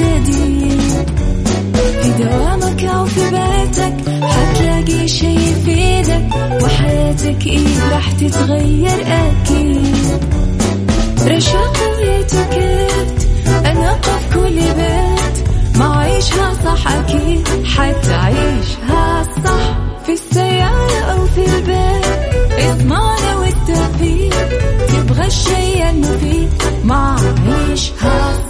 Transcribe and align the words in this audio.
جديد. 0.00 0.80
في 2.02 2.10
دوامك 2.24 2.84
أو 2.84 3.04
في 3.04 3.20
بيتك 3.30 3.94
حتلاقي 4.22 5.08
شي 5.08 5.26
يفيدك 5.34 6.28
وحياتك 6.62 7.46
إيه 7.46 7.90
راح 7.92 8.12
تتغير 8.12 9.00
أكيد. 9.06 10.20
رشاق 11.26 11.76
ويتوكيت 11.98 13.28
أنا 13.66 13.92
في 14.02 14.34
كل 14.34 14.54
بيت 14.60 15.48
ما 15.78 15.96
عيشها 15.98 16.54
صح 16.64 16.92
أكيد 16.92 17.48
حتعيشها 17.64 19.22
صح 19.44 19.78
في 20.06 20.12
السيارة 20.12 21.00
أو 21.12 21.26
في 21.26 21.44
البيت. 21.56 22.06
اسمعنا 22.58 23.36
والتوفيق 23.36 24.34
تبغى 24.88 25.26
الشيء 25.26 25.90
المفيد 25.90 26.50
ما 26.84 27.16
عيشها 27.48 28.32
صح 28.34 28.49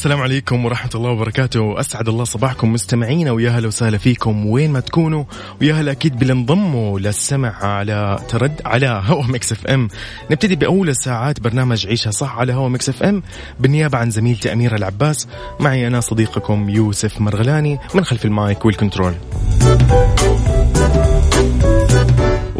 والسلام 0.00 0.22
عليكم 0.22 0.64
ورحمة 0.64 0.90
الله 0.94 1.10
وبركاته. 1.10 1.80
أسعد 1.80 2.08
الله 2.08 2.24
صباحكم 2.24 2.72
مستمعينا 2.72 3.30
ويا 3.30 3.50
هلا 3.50 3.66
وسهلا 3.66 3.98
فيكم. 3.98 4.46
وين 4.46 4.70
ما 4.70 4.80
تكونوا 4.80 5.24
ويا 5.60 5.74
هلا 5.74 5.92
أكيد 5.92 6.18
بالانضموا 6.18 7.00
للسمع 7.00 7.64
على 7.64 8.18
ترد 8.28 8.60
على 8.64 9.02
هوا 9.04 9.22
Mix 9.22 9.52
FM. 9.52 9.88
نبتدي 10.30 10.56
بأولى 10.56 10.94
ساعات 10.94 11.40
برنامج 11.40 11.86
عيشها 11.86 12.10
صح 12.10 12.38
على 12.38 12.52
هوا 12.52 12.68
Mix 12.68 12.88
FM. 12.88 13.22
بالنيابة 13.58 13.98
عن 13.98 14.10
زميلتي 14.10 14.52
أميرة 14.52 14.76
العباس 14.76 15.28
معي 15.60 15.86
أنا 15.86 16.00
صديقكم 16.00 16.68
يوسف 16.68 17.20
مرغلاني 17.20 17.78
من 17.94 18.04
خلف 18.04 18.24
ال 18.24 18.34
mic 18.34 18.64
وال 18.64 18.74
control. 18.74 19.14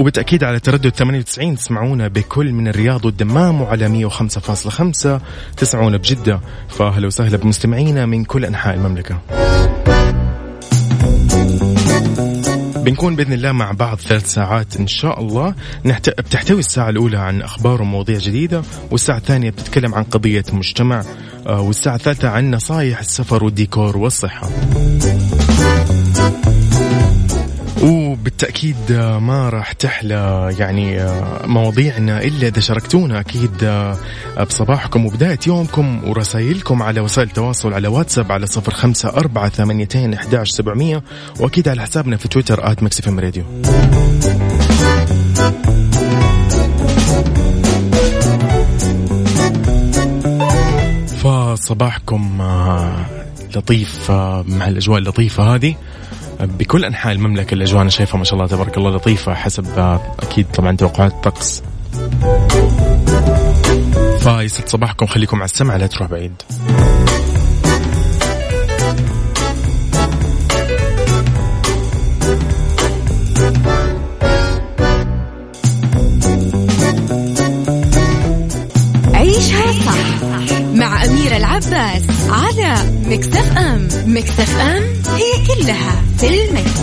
وبالتأكيد 0.00 0.44
على 0.44 0.60
تردد 0.60 0.88
98 0.88 1.56
تسمعونا 1.56 2.08
بكل 2.08 2.52
من 2.52 2.68
الرياض 2.68 3.04
والدمام 3.04 3.60
وعلى 3.60 4.08
105.5 4.10 5.20
تسمعونا 5.56 5.96
بجدة. 5.96 6.40
فأهلا 6.68 7.06
وسهلا 7.06 7.36
بمستمعينا 7.36 8.06
من 8.06 8.24
كل 8.24 8.44
أنحاء 8.44 8.74
المملكة. 8.74 9.18
بنكون 12.76 13.16
بإذن 13.16 13.32
الله 13.32 13.52
مع 13.52 13.72
بعض 13.72 13.98
ثلاث 13.98 14.26
ساعات 14.32 14.76
إن 14.76 14.86
شاء 14.86 15.20
الله. 15.20 15.54
نحت... 15.84 16.10
بتحتوي 16.10 16.58
الساعة 16.58 16.90
الأولى 16.90 17.18
عن 17.18 17.42
أخبار 17.42 17.82
ومواضيع 17.82 18.18
جديدة 18.18 18.62
والساعة 18.90 19.16
الثانية 19.16 19.50
بتتكلم 19.50 19.94
عن 19.94 20.02
قضية 20.02 20.44
مجتمع 20.52 21.04
آه، 21.46 21.60
والساعة 21.60 21.94
الثالثة 21.94 22.28
عن 22.28 22.50
نصائح 22.50 22.98
السفر 22.98 23.44
والديكور 23.44 23.96
والصحة. 23.96 24.48
وبالتأكيد 27.82 28.92
آه، 28.92 29.18
ما 29.18 29.48
راح 29.48 29.72
تحلى 29.72 30.54
يعني 30.58 31.02
آه، 31.02 31.46
مواضيعنا 31.46 32.22
إلا 32.22 32.48
إذا 32.48 32.60
شاركتونا 32.60 33.20
أكيد 33.20 33.64
آه، 33.64 33.96
بصباحكم 34.48 35.06
وبداية 35.06 35.38
يومكم 35.46 36.00
ورسائلكم 36.08 36.82
على 36.82 37.00
وسائل 37.00 37.28
التواصل 37.28 37.72
على 37.72 37.88
واتساب 37.88 38.32
على 38.32 38.46
صفر 38.46 38.74
خمسة 38.74 39.08
أربعة 39.08 39.48
ثمانيتين 39.48 40.14
إحداش 40.14 40.50
سبعمية 40.50 41.02
وأكيد 41.40 41.68
على 41.68 41.82
حسابنا 41.82 42.16
في 42.16 42.28
تويتر 42.28 42.72
آت 42.72 43.08
راديو. 43.08 43.44
فصباحكم 51.22 52.42
لطيف 53.56 54.10
مع 54.10 54.68
الأجواء 54.68 54.98
اللطيفة 54.98 55.54
هذه. 55.54 55.74
بكل 56.46 56.84
أنحاء 56.84 57.12
المملكة 57.12 57.54
الاجواء 57.54 57.82
أنا 57.82 57.90
شايفها 57.90 58.18
ما 58.18 58.24
شاء 58.24 58.34
الله 58.34 58.46
تبارك 58.46 58.76
الله 58.78 58.90
لطيفة 58.90 59.34
حسب 59.34 59.78
آه، 59.78 60.00
أكيد 60.22 60.46
طبعا 60.54 60.76
توقعات 60.76 61.12
الطقس 61.12 61.62
فيسعد 64.18 64.68
صباحكم 64.68 65.06
خليكم 65.06 65.36
على 65.36 65.44
السمع 65.44 65.76
لا 65.76 65.86
تروح 65.86 66.10
بعيد. 66.10 66.32
على 82.70 82.90
مكتف 83.06 83.56
أم 83.58 83.88
مكتف 84.06 84.56
أم 84.56 84.82
هي 85.16 85.46
كلها 85.46 86.04
في 86.18 86.44
المكس. 86.44 86.80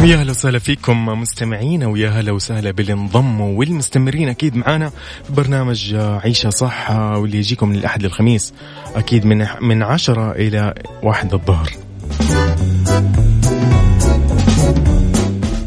ويا 0.00 0.16
هلا 0.16 0.30
وسهلا 0.30 0.58
فيكم 0.58 1.06
مستمعينا 1.06 1.86
ويا 1.86 2.10
هلا 2.10 2.32
وسهلا 2.32 2.70
باللي 2.70 2.92
انضموا 2.92 3.58
والمستمرين 3.58 4.28
أكيد 4.28 4.56
معانا 4.56 4.88
في 5.24 5.32
برنامج 5.32 5.94
عيشة 5.94 6.50
صح 6.50 6.90
واللي 6.90 7.38
يجيكم 7.38 7.68
من 7.68 7.74
الاحد 7.74 8.02
للخميس 8.02 8.54
أكيد 8.94 9.26
من 9.26 9.46
من 9.60 9.82
عشرة 9.82 10.32
إلى 10.32 10.74
واحد 11.02 11.34
الظهر. 11.34 11.70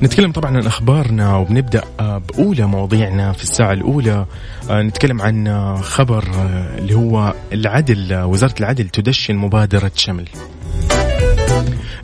نتكلم 0.03 0.31
طبعا 0.31 0.57
عن 0.57 0.65
أخبارنا 0.65 1.35
وبنبدأ 1.35 1.83
بأولى 1.99 2.65
مواضيعنا 2.65 3.31
في 3.31 3.43
الساعة 3.43 3.73
الأولى. 3.73 4.25
نتكلم 4.71 5.21
عن 5.21 5.77
خبر 5.81 6.25
اللي 6.77 6.93
هو 6.93 7.33
العدل 7.53 8.15
وزارة 8.23 8.55
العدل 8.59 8.89
تدشن 8.89 9.35
مبادرة 9.35 9.91
شمل. 9.95 10.27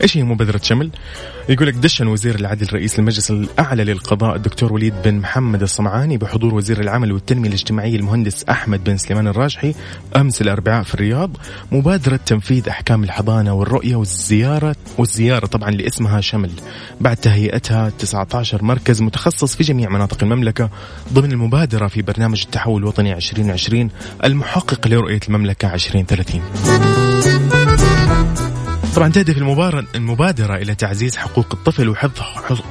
إيش 0.02 0.18
هي 0.18 0.24
مبادرة 0.24 0.62
شمل؟ 0.64 0.92
يقول 1.50 1.68
لك 1.68 1.74
دشن 1.74 2.08
وزير 2.08 2.36
العدل 2.36 2.68
رئيس 2.74 3.00
المجلس 3.00 3.31
الأعلى 3.31 3.84
للقضاء 3.84 4.36
الدكتور 4.36 4.74
وليد 4.74 4.94
بن 5.06 5.16
محمد 5.16 5.62
الصمعاني 5.62 6.18
بحضور 6.18 6.56
وزير 6.56 6.81
العمل 6.81 7.12
والتنمية 7.12 7.48
الاجتماعية 7.48 7.96
المهندس 7.96 8.44
أحمد 8.44 8.84
بن 8.84 8.98
سليمان 8.98 9.28
الراجحي 9.28 9.75
أمس 10.16 10.42
الأربعاء 10.42 10.84
في 10.84 10.94
الرياض. 10.94 11.38
مبادرة 11.72 12.16
تنفيذ 12.16 12.69
أحكام 12.69 13.04
الحضانة 13.04 13.54
والرؤية 13.54 13.96
والزياره 13.96 14.75
والزيارة 14.98 15.46
طبعا 15.46 15.72
لاسمها 15.72 16.22
شمل. 16.22 16.51
بعد 17.01 17.18
تهيئتها 17.18 17.90
19 17.90 18.63
مركز 18.63 19.01
متخصص 19.01 19.56
في 19.56 19.63
جميع 19.63 19.90
مناطق 19.90 20.24
المملكة 20.24 20.69
ضمن 21.13 21.31
المبادرة 21.31 21.88
في 21.88 22.01
برنامج 22.01 22.42
التحول 22.46 22.81
الوطني 22.81 23.13
2020 23.13 23.90
المحقق 24.24 24.88
لرؤية 24.88 25.19
المملكة 25.28 25.74
2030 25.74 26.42
طبعا 29.00 29.12
تهدف 29.12 29.38
المبادرة, 29.96 30.56
إلى 30.56 30.75
تعزيز 30.75 31.18
حقوق 31.18 31.48
الطفل 31.54 31.90
وحفظ 31.90 32.22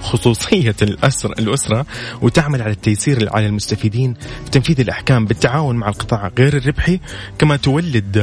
خصوصية 0.02 0.74
الأسر 0.82 1.32
الأسرة 1.32 1.86
وتعمل 2.22 2.62
على 2.62 2.72
التيسير 2.72 3.28
على 3.32 3.46
المستفيدين 3.46 4.14
في 4.44 4.50
تنفيذ 4.50 4.80
الأحكام 4.80 5.24
بالتعاون 5.24 5.76
مع 5.76 5.88
القطاع 5.88 6.30
غير 6.38 6.56
الربحي 6.56 7.00
كما 7.38 7.56
تولد 7.56 8.18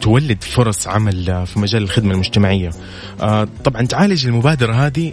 تولد 0.00 0.42
فرص 0.42 0.88
عمل 0.88 1.46
في 1.46 1.58
مجال 1.58 1.82
الخدمة 1.82 2.14
المجتمعية. 2.14 2.70
طبعا 3.64 3.82
تعالج 3.88 4.26
المبادرة 4.26 4.72
هذه 4.72 5.12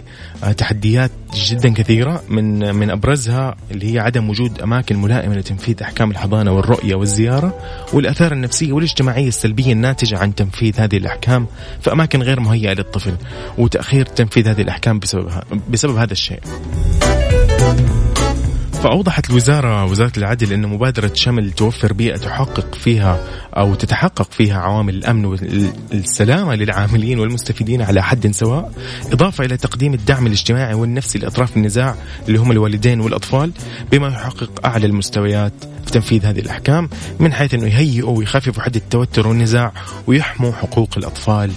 تحديات 0.56 1.10
جدا 1.34 1.74
كثيرة 1.74 2.22
من 2.28 2.74
من 2.74 2.90
أبرزها 2.90 3.56
اللي 3.70 3.94
هي 3.94 3.98
عدم 3.98 4.30
وجود 4.30 4.60
أماكن 4.60 4.96
ملائمة 4.96 5.34
لتنفيذ 5.34 5.82
أحكام 5.82 6.10
الحضانة 6.10 6.52
والرؤية 6.52 6.94
والزيارة 6.94 7.58
والآثار 7.92 8.32
النفسية 8.32 8.72
والاجتماعية 8.72 9.28
السلبية 9.28 9.72
الناتجة 9.72 10.18
عن 10.18 10.34
تنفيذ 10.34 10.80
هذه 10.80 10.96
الأحكام 10.96 11.46
في 11.80 11.92
أماكن 11.92 12.11
غير 12.20 12.40
مهيئة 12.40 12.72
للطفل 12.72 13.16
وتأخير 13.58 14.06
تنفيذ 14.06 14.48
هذه 14.48 14.62
الأحكام 14.62 14.98
بسببها 14.98 15.44
بسبب 15.70 15.96
هذا 15.96 16.12
الشيء. 16.12 16.40
فأوضحت 18.82 19.30
الوزارة 19.30 19.84
وزارة 19.84 20.12
العدل 20.16 20.52
أن 20.52 20.66
مبادرة 20.66 21.10
شمل 21.14 21.50
توفر 21.50 21.92
بيئة 21.92 22.16
تحقق 22.16 22.74
فيها 22.74 23.24
أو 23.56 23.74
تتحقق 23.74 24.32
فيها 24.32 24.58
عوامل 24.58 24.94
الأمن 24.94 25.24
والسلامة 25.24 26.54
للعاملين 26.54 27.18
والمستفيدين 27.18 27.82
على 27.82 28.02
حد 28.02 28.30
سواء 28.30 28.72
إضافة 29.12 29.44
إلى 29.44 29.56
تقديم 29.56 29.94
الدعم 29.94 30.26
الاجتماعي 30.26 30.74
والنفسي 30.74 31.18
لأطراف 31.18 31.56
النزاع 31.56 31.94
اللي 32.28 32.38
هم 32.38 32.50
الوالدين 32.50 33.00
والأطفال 33.00 33.52
بما 33.92 34.08
يحقق 34.08 34.66
أعلى 34.66 34.86
المستويات 34.86 35.52
في 35.84 35.92
تنفيذ 35.92 36.26
هذه 36.26 36.40
الأحكام 36.40 36.88
من 37.20 37.32
حيث 37.32 37.54
أنه 37.54 37.66
يهيئوا 37.66 38.18
ويخففوا 38.18 38.62
حد 38.62 38.76
التوتر 38.76 39.28
والنزاع 39.28 39.72
ويحموا 40.06 40.52
حقوق 40.52 40.90
الأطفال 40.96 41.50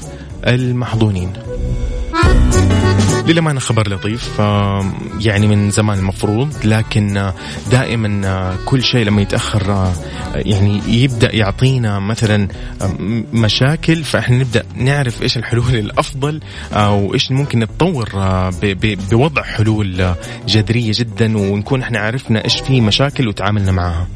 المحظونين. 0.48 1.34
للأمانة 3.28 3.60
خبر 3.60 3.90
لطيف 3.90 4.40
يعني 5.20 5.48
من 5.48 5.70
زمان 5.72 6.00
المفروض 6.00 6.54
لكن 6.64 7.32
دائما 7.72 8.56
كل 8.66 8.84
شيء 8.84 9.06
لما 9.06 9.22
يتأخر 9.22 9.94
يعني 10.36 10.82
يبدأ 10.88 11.36
يعطينا 11.36 12.00
مثلا 12.00 12.48
مشاكل 13.34 14.04
فإحنا 14.04 14.38
نبدأ 14.38 14.64
نعرف 14.76 15.22
إيش 15.22 15.38
الحلول 15.38 15.76
الأفضل 15.76 16.40
أو 16.74 17.14
إيش 17.14 17.32
ممكن 17.32 17.60
نتطور 17.60 18.10
بوضع 19.12 19.44
حلول 19.44 20.16
جذرية 20.48 20.92
جدا 20.96 21.38
ونكون 21.38 21.82
إحنا 21.82 22.00
عرفنا 22.00 22.44
إيش 22.44 22.60
في 22.60 22.82
مشاكل 22.82 23.28
وتعاملنا 23.28 23.72
معها. 23.72 24.08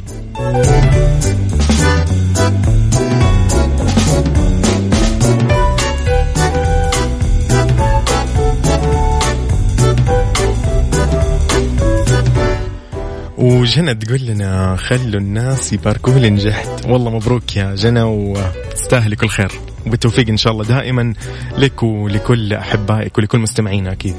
وجنى 13.39 13.95
تقول 13.95 14.25
لنا 14.25 14.75
خلوا 14.75 15.19
الناس 15.19 15.73
يباركوا 15.73 16.13
لي 16.13 16.29
نجحت. 16.29 16.85
والله 16.85 17.11
مبروك 17.11 17.57
يا 17.57 17.75
جنى 17.75 18.01
وتستاهلي 18.01 19.15
كل 19.15 19.27
خير. 19.27 19.51
وبالتوفيق 19.87 20.29
إن 20.29 20.37
شاء 20.37 20.53
الله 20.53 20.65
دائما 20.65 21.13
لك 21.57 21.83
ولكل 21.83 22.53
أحبائك 22.53 23.17
ولكل 23.17 23.39
مستمعينا 23.39 23.91
أكيد. 23.91 24.15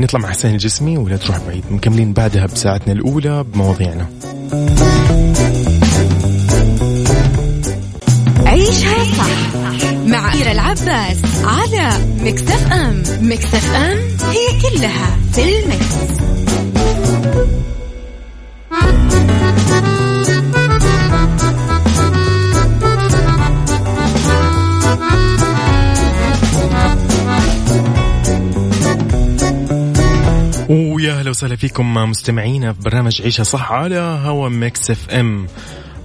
نطلع 0.00 0.20
مع 0.20 0.30
حسين 0.30 0.52
الجسمي 0.52 0.98
ولا 0.98 1.16
تروح 1.16 1.38
بعيد. 1.46 1.64
مكملين 1.70 2.12
بعدها 2.12 2.46
بساعتنا 2.46 2.92
الأولى 2.92 3.44
بمواضيعنا. 3.44 4.06
مع 10.14 10.32
أميرة 10.34 10.52
العباس 10.52 11.18
على 11.44 11.88
مكتف 12.20 12.72
أم 12.72 13.02
مكتف 13.20 13.74
أم 13.74 13.98
هي 14.30 14.60
كلها 14.62 15.18
في 15.32 15.58
المكس. 15.58 15.94
ويا 30.68 31.12
أهلا 31.12 31.30
وسهلا 31.30 31.56
فيكم 31.56 31.94
مستمعينا 31.94 32.72
في 32.72 32.80
برنامج 32.80 33.22
عيشها 33.22 33.44
صح 33.44 33.72
على 33.72 33.98
هوا 33.98 34.48
Mix 34.48 34.90
FM 34.90 35.46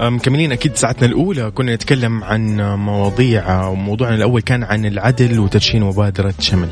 مكملين 0.02 0.52
أكيد 0.52 0.76
ساعتنا 0.76 1.08
الأولى. 1.08 1.52
كنا 1.52 1.76
نتكلم 1.76 2.24
عن 2.24 2.62
مواضيع 2.62 3.68
وموضوعنا 3.68 4.16
الأول 4.16 4.42
كان 4.42 4.64
عن 4.64 4.86
العدل 4.86 5.40
وتدشين 5.40 5.84
مبادرة 5.84 6.34
شمل. 6.40 6.70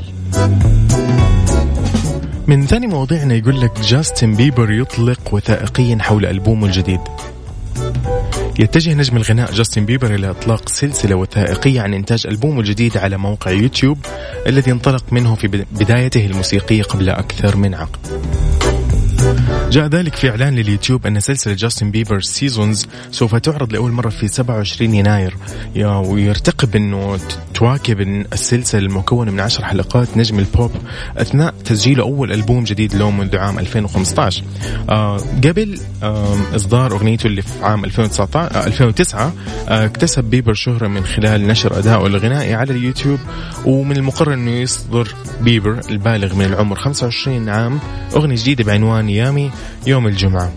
من 2.48 2.66
ثاني 2.66 2.88
مواضيعنا 2.88 3.36
يقول 3.36 3.62
لك 3.62 3.80
جاستن 3.80 4.36
بيبر 4.36 4.72
يطلق 4.72 5.20
وثائقيا 5.32 5.98
حول 6.02 6.26
ألبومه 6.26 6.66
الجديد. 6.66 7.00
يتجه 8.60 8.94
نجم 8.94 9.18
الغناء 9.18 9.52
جاستن 9.52 9.86
بيبر 9.86 10.16
إلى 10.16 10.30
إطلاق 10.30 10.70
سلسلة 10.70 11.16
وثائقية 11.16 11.82
عن 11.82 11.94
إنتاج 11.94 12.28
ألبومه 12.28 12.60
الجديد 12.60 12.98
على 12.98 13.18
موقع 13.18 13.52
يوتيوب 13.52 13.98
الذي 14.48 14.72
انطلق 14.72 15.04
منه 15.12 15.36
في 15.36 15.48
بدايته 15.48 16.26
الموسيقية 16.26 16.84
قبل 16.84 17.10
أكثر 17.10 17.58
من 17.58 17.74
عقد. 17.74 18.00
جاء 19.72 19.88
ذلك 19.88 20.16
في 20.16 20.30
إعلان 20.30 20.56
لليوتيوب 20.56 21.08
أن 21.08 21.20
سلسلة 21.20 21.54
جاستن 21.54 21.92
بيبر 21.92 22.20
Seasons 22.20 22.88
سوف 23.12 23.36
تعرض 23.36 23.74
لأول 23.74 23.92
مرة 23.92 24.10
في 24.10 24.28
27 24.28 24.94
يناير. 24.94 25.36
ويرتقب 25.76 26.76
أنه 26.76 27.20
تواكب 27.54 28.02
السلسلة 28.34 28.82
المكونة 28.82 29.32
من 29.32 29.40
10 29.40 29.66
حلقات 29.66 30.18
نجم 30.18 30.40
البوب 30.40 30.72
أثناء 31.18 31.54
تسجيله 31.66 32.04
أول 32.04 32.32
ألبوم 32.32 32.64
جديد 32.64 32.94
له 32.96 33.12
منذ 33.12 33.38
عام 33.38 33.60
2015 33.60 34.44
آه 34.90 35.18
قبل 35.18 35.80
آه 36.04 36.38
إصدار 36.56 36.92
أغنيته 36.92 37.28
اللي 37.28 37.42
في 37.42 37.64
عام 37.66 37.86
2019 37.86 38.56
آه 38.56 38.68
2009 38.68 39.34
آه 39.70 39.86
اكتسب 39.86 40.24
بيبر 40.24 40.54
شهرة 40.54 40.88
من 40.88 41.06
خلال 41.06 41.48
نشر 41.48 41.80
أدائه 41.80 42.06
الغنائي 42.06 42.54
على 42.54 42.74
اليوتيوب 42.74 43.20
ومن 43.66 43.98
المقرر 43.98 44.34
أنه 44.34 44.52
يصدر 44.52 45.16
بيبر 45.42 45.80
البالغ 45.90 46.36
من 46.36 46.46
العمر 46.46 46.76
25 46.76 47.50
عام. 47.50 47.80
أغنية 48.16 48.36
جديدة 48.36 48.64
بعنوان 48.64 49.10
Yummy 49.10 49.52
يوم 49.88 50.08
الجمعة. 50.08 50.54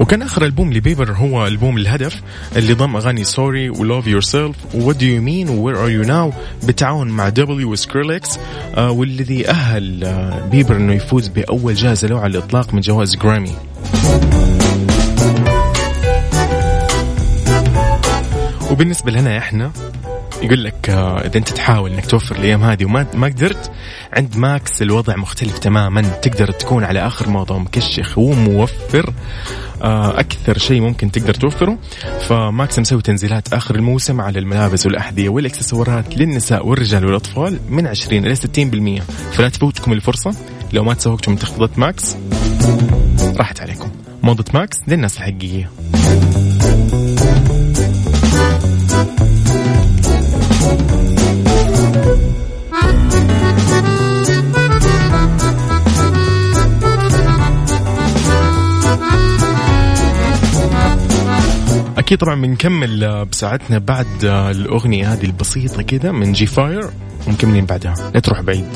وكان 0.00 0.22
آخر 0.22 0.44
ألبوم 0.44 0.72
لبيبر 0.72 1.12
هو 1.12 1.46
ألبوم 1.46 1.76
الهدف 1.78 2.22
اللي 2.56 2.72
ضم 2.74 2.96
أغاني 2.96 3.24
Sorry 3.24 3.70
و 3.70 4.06
Love 4.06 4.20
Yourself 4.20 4.56
What 4.74 4.96
Do 4.96 5.06
You 5.06 5.22
Mean 5.22 5.48
Where 5.48 5.84
Are 5.84 5.90
You 5.90 6.02
Now 6.02 6.32
بالتعاون 6.62 7.08
مع 7.08 7.28
Diplo 7.28 7.72
و 7.72 7.79
Skrillex 7.79 8.38
آه 8.74 8.90
والذي 8.90 9.48
أهل 9.50 10.04
آه 10.04 10.48
بيبر 10.48 10.76
إنه 10.76 10.94
يفوز 10.94 11.28
بأول 11.28 11.74
جائزة 11.74 12.08
له 12.08 12.20
على 12.20 12.38
الإطلاق 12.38 12.74
من 12.74 12.80
جوائز 12.80 13.16
جرامي 13.16 13.52
وبالنسبة 18.70 19.12
لنا 19.12 19.38
إحنا 19.38 19.72
يقول 20.44 20.64
لك 20.64 20.90
آه، 20.90 21.20
إذا 21.26 21.38
أنت 21.38 21.48
تحاول 21.48 21.92
إنك 21.92 22.06
توفر 22.06 22.36
الأيام 22.36 22.62
هذه 22.62 22.84
وما 22.84 23.06
ما 23.14 23.26
قدرت 23.26 23.72
عند 24.12 24.36
ماكس 24.36 24.82
الوضع 24.82 25.16
مختلف 25.16 25.58
تماما 25.58 26.02
تقدر 26.02 26.50
تكون 26.50 26.84
على 26.84 27.06
آخر 27.06 27.28
موضوع 27.28 27.58
مكشخ 27.58 28.18
وموفر 28.18 29.12
آه، 29.82 30.20
أكثر 30.20 30.58
شيء 30.58 30.80
ممكن 30.80 31.10
تقدر 31.10 31.34
توفره. 31.34 31.78
فماكس 32.20 32.78
مسوي 32.78 33.02
تنزيلات 33.02 33.52
آخر 33.52 33.74
الموسم 33.74 34.20
على 34.20 34.38
الملابس 34.38 34.86
والأحذية 34.86 35.28
والإكسسوارات 35.28 36.18
للنساء 36.18 36.66
والرجال 36.66 37.06
والأطفال 37.06 37.58
من 37.68 37.86
20 37.86 38.26
إلى 38.26 38.36
60% 38.36 39.02
فلا 39.32 39.48
تفوتكم 39.48 39.92
الفرصة 39.92 40.34
لو 40.72 40.84
ما 40.84 40.94
تسوقتوا 40.94 41.32
من 41.32 41.38
تخفيضات 41.38 41.78
ماكس 41.78 42.16
راحت 43.36 43.60
عليكم. 43.60 43.90
موضة 44.22 44.44
ماكس 44.54 44.76
للناس 44.88 45.16
الحقيقية. 45.16 45.70
أكيد 62.04 62.18
طبعا 62.18 62.34
بنكمل 62.34 63.04
آه، 63.04 63.22
بساعتنا 63.22 63.78
بعد 63.78 64.24
آه، 64.24 64.50
الأغنية 64.50 65.12
هذه 65.12 65.24
البسيطة 65.24 65.82
كذا 65.82 66.12
من 66.12 66.32
جي 66.32 66.46
فاير 66.46 66.90
ومكملين 67.26 67.66
بعدها. 67.66 67.94
لا 68.14 68.20
تروح 68.20 68.40
بعيد. 68.40 68.66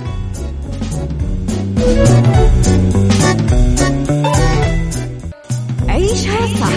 عيشها 5.88 6.47
صح 6.61 6.70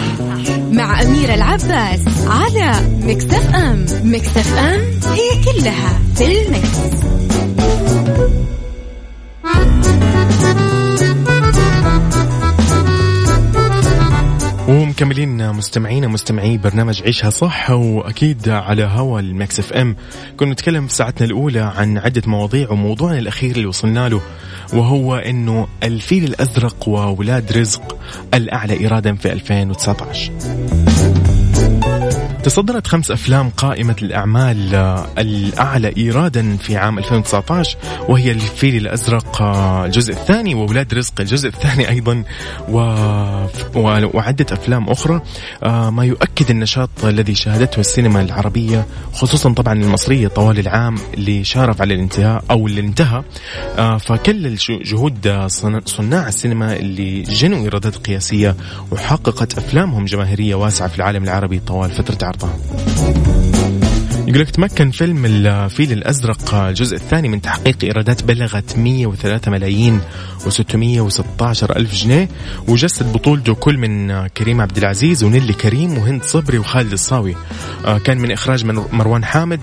مع 0.71 1.01
أميرة 1.01 1.33
العباس 1.33 2.05
على 2.27 2.71
Mix 3.03 3.55
FM 3.55 3.85
Mix 4.03 4.57
FM 4.57 4.81
هي 5.11 5.43
كلها 5.45 5.99
في 6.15 6.41
ال 6.41 6.48
Mix. 6.48 6.77
ومكملين 14.71 15.51
مستمعينا 15.51 16.07
مستمعي 16.07 16.57
برنامج 16.57 17.01
عيشها 17.03 17.29
صح 17.29 17.71
وأكيد 17.71 18.49
على 18.49 18.83
هوا 18.83 19.19
ال 19.19 19.59
Mix 19.59 19.73
FM. 19.73 19.95
كنا 20.37 20.51
نتكلم 20.51 20.87
في 20.87 20.93
ساعتنا 20.93 21.27
الأولى 21.27 21.59
عن 21.59 21.97
عدة 21.97 22.21
مواضيع 22.27 22.71
وموضوعنا 22.71 23.19
الأخير 23.19 23.55
اللي 23.55 23.65
وصلنا 23.65 24.09
له 24.09 24.21
وهو 24.73 25.15
إنه 25.15 25.67
الفيل 25.83 26.23
الأزرق 26.23 26.89
وولاد 26.89 27.51
رزق 27.57 27.97
الأعلى 28.33 28.73
ايرادا 28.73 29.15
في 29.15 29.31
2019 29.33 30.31
تصدرت 32.43 32.87
خمس 32.87 33.11
أفلام 33.11 33.49
قائمة 33.49 33.95
الأعمال 34.01 34.75
آه، 34.75 35.07
الأعلى 35.17 35.93
إيرادا 35.97 36.57
في 36.57 36.77
عام 36.77 36.97
2019 36.97 37.77
وهي 38.09 38.31
الفيل 38.31 38.75
الأزرق 38.75 39.41
آه، 39.41 39.85
الجزء 39.85 40.13
الثاني 40.13 40.55
وولاد 40.55 40.93
رزق 40.93 41.13
الجزء 41.21 41.47
الثاني 41.47 41.89
أيضا 41.95 42.23
و... 42.69 42.77
وعدة 44.13 44.45
أفلام 44.51 44.89
أخرى. 44.89 45.21
آه، 45.63 45.89
ما 45.89 46.05
يؤكد 46.05 46.49
النشاط 46.49 46.89
الذي 47.03 47.35
شاهدته 47.35 47.79
السينما 47.79 48.21
العربية 48.21 48.85
خصوصا 49.13 49.53
طبعا 49.53 49.73
المصرية 49.73 50.27
طوال 50.27 50.59
العام 50.59 50.95
اللي 51.13 51.43
شارف 51.43 51.81
على 51.81 51.93
الانتهاء 51.93 52.43
أو 52.51 52.67
اللي 52.67 52.81
انتهى. 52.81 53.23
فكل 53.99 54.55
جهود 54.85 55.47
صناع 55.85 56.27
السينما 56.27 56.75
اللي 56.75 57.21
جنوا 57.21 57.63
إيرادات 57.63 57.95
قياسية 57.95 58.55
وحققت 58.91 59.57
أفلامهم 59.57 60.05
جماهيرية 60.05 60.55
واسعة 60.55 60.87
في 60.87 60.95
العالم 60.95 61.23
العربي 61.23 61.59
طوال 61.59 61.91
فترة 61.91 62.30
عرضها 62.30 62.50
يقول 64.31 64.41
لك 64.41 64.49
تمكن 64.49 64.91
فيلم 64.91 65.25
الفيل 65.25 65.91
الأزرق 65.91 66.53
الجزء 66.53 66.95
الثاني 66.95 67.29
من 67.29 67.41
تحقيق 67.41 67.77
إيرادات 67.83 68.23
بلغت 68.23 68.77
103 68.77 69.51
ملايين 69.51 70.01
و616 70.39 71.43
ألف 71.75 71.95
جنيه 71.95 72.29
وجسد 72.67 73.13
بطولته 73.13 73.53
كل 73.53 73.77
من 73.77 74.27
كريم 74.27 74.61
عبد 74.61 74.77
العزيز 74.77 75.23
ونيلي 75.23 75.53
كريم 75.53 75.97
وهند 75.97 76.23
صبري 76.23 76.57
وخالد 76.57 76.91
الصاوي. 76.91 77.35
آه، 77.85 77.97
كان 77.97 78.17
من 78.17 78.31
إخراج 78.31 78.65
مروان 78.65 79.25
حامد. 79.25 79.59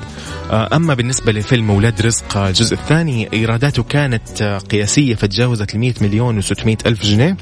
آه، 0.51 0.77
أما 0.77 0.95
بالنسبة 0.95 1.33
لفيلم 1.33 1.71
أولاد 1.71 2.03
رزق 2.03 2.37
الجزء 2.37 2.75
الثاني 2.75 3.33
إيراداته 3.33 3.83
كانت 3.83 4.43
قياسية 4.71 5.15
فتجاوزت 5.15 5.75
ال 5.75 5.81
100 5.81 5.95
مليون 6.01 6.43
و600 6.43 6.77
ألف 6.87 7.03
جنيه. 7.03 7.37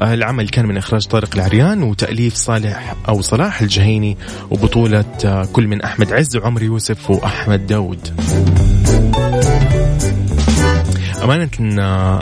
آه، 0.00 0.14
العمل 0.14 0.48
كان 0.48 0.66
من 0.66 0.76
إخراج 0.76 1.06
طارق 1.06 1.34
العريان 1.34 1.82
وتأليف 1.82 2.34
صالح 2.34 2.94
أو 3.08 3.20
صلاح 3.20 3.60
الجهيني 3.60 4.16
وبطولة 4.50 5.04
كل 5.52 5.66
من 5.66 5.82
أحمد 5.82 6.12
عز 6.12 6.36
وعمر 6.36 6.59
يوسف 6.62 7.10
وأحمد 7.10 7.66
داود. 7.66 8.10
أمانة 11.22 11.48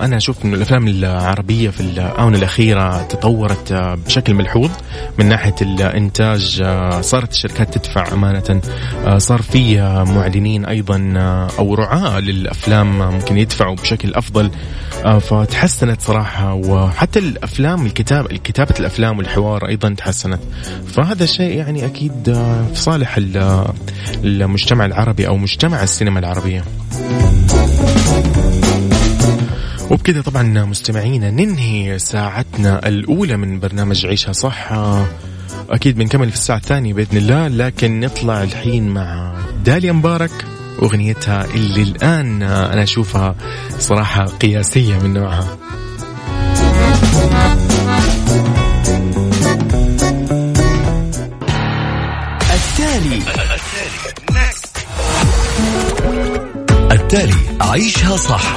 أنا 0.04 0.16
أشوف 0.16 0.44
أن 0.44 0.54
الأفلام 0.54 0.88
العربية 0.88 1.70
في 1.70 1.80
الآونة 1.80 2.38
الأخيرة 2.38 3.02
تطورت 3.02 3.72
بشكل 3.72 4.34
ملحوظ 4.34 4.70
من 5.18 5.26
ناحية 5.28 5.54
الإنتاج. 5.62 6.62
صارت 7.00 7.32
الشركات 7.32 7.78
تدفع 7.78 8.12
أمانة. 8.12 8.60
صار 9.18 9.42
في 9.42 9.80
معلنين 10.06 10.64
أيضا 10.64 11.12
أو 11.58 11.74
رعاة 11.74 12.20
للأفلام 12.20 12.98
ممكن 12.98 13.38
يدفعوا 13.38 13.74
بشكل 13.76 14.14
أفضل. 14.14 14.50
فتحسنت 15.20 16.00
صراحة 16.00 16.54
وحتى 16.54 17.18
الأفلام 17.18 17.86
الكتاب 17.86 18.26
كتابة 18.26 18.74
الأفلام 18.80 19.18
والحوار 19.18 19.68
أيضا 19.68 19.94
تحسنت. 19.94 20.40
فهذا 20.86 21.26
شيء 21.26 21.56
يعني 21.56 21.86
أكيد 21.86 22.24
في 22.74 22.80
صالح 22.80 23.18
المجتمع 24.24 24.84
العربي 24.84 25.26
أو 25.26 25.36
مجتمع 25.36 25.82
السينما 25.82 26.18
العربية. 26.18 26.64
وبكذا 29.90 30.20
طبعا 30.20 30.42
مستمعينا 30.64 31.30
ننهي 31.30 31.98
ساعتنا 31.98 32.88
الأولى 32.88 33.36
من 33.36 33.60
برنامج 33.60 34.06
عيشها 34.06 34.32
صح 34.32 34.72
أكيد 35.70 35.96
بنكمل 35.96 36.28
في 36.30 36.34
الساعة 36.36 36.56
الثانية 36.56 36.94
بإذن 36.94 37.16
الله 37.16 37.48
لكن 37.48 38.00
نطلع 38.00 38.42
الحين 38.42 38.88
مع 38.88 39.34
داليا 39.64 39.92
مبارك 39.92 40.30
أغنيتها 40.82 41.44
اللي 41.44 41.82
الآن 41.82 42.42
أنا 42.42 42.82
أشوفها 42.82 43.34
صراحة 43.78 44.24
قياسية 44.24 44.98
من 44.98 45.12
نوعها. 45.12 45.58
التالي. 52.54 53.22
التالي. 56.92 57.34
عيشها 57.60 58.16
صح 58.16 58.56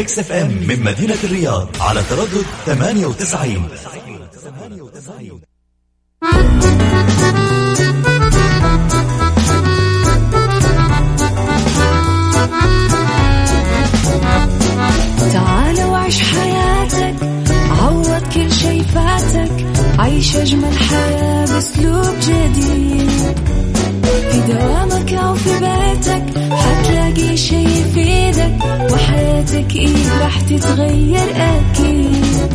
ميكس 0.00 0.18
اف 0.18 0.32
ام 0.32 0.48
من 0.68 0.82
مدينة 0.84 1.16
الرياض 1.24 1.68
على 1.80 2.02
تردد 2.10 2.46
98 2.66 3.68
وحياتك 29.50 29.76
إيه 29.76 30.18
راح 30.22 30.40
تتغير 30.40 31.30
أكيد. 31.36 32.52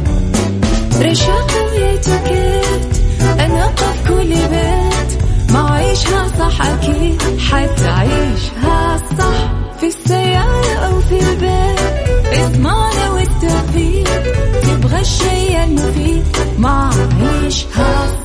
رشاق 1.01 1.51
ويتوكيت 1.71 2.95
أنا 3.39 3.65
قف 3.65 4.07
كل 4.07 4.27
بيت. 4.33 5.21
ما 5.53 5.71
عيشها 5.71 6.27
صح 6.39 6.61
أكيد 6.61 7.21
حتعيشها 7.51 8.97
صح. 9.19 9.51
في 9.79 9.87
السيارة 9.87 10.73
أو 10.87 10.99
في 10.99 11.19
البيت 11.19 11.79
إضمعنا 12.39 13.11
والتوفيق. 13.11 14.23
تبغى 14.63 14.99
الشيء 15.01 15.63
المفيد 15.63 16.23
ما 16.57 16.89
عيشها 17.21 18.07
صح 18.07 18.24